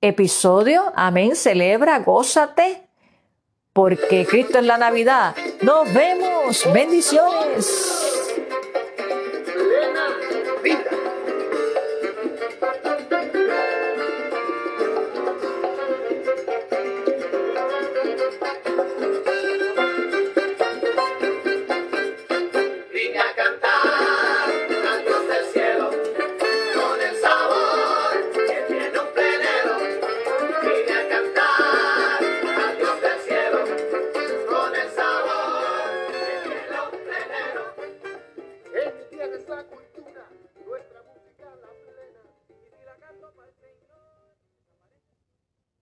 episodio. 0.00 0.92
Amén. 0.94 1.34
Celebra, 1.36 1.98
gózate, 2.00 2.82
porque 3.72 4.26
Cristo 4.26 4.58
es 4.58 4.64
la 4.64 4.78
Navidad. 4.78 5.34
Nos 5.62 5.92
vemos. 5.92 6.68
Bendiciones. 6.72 8.09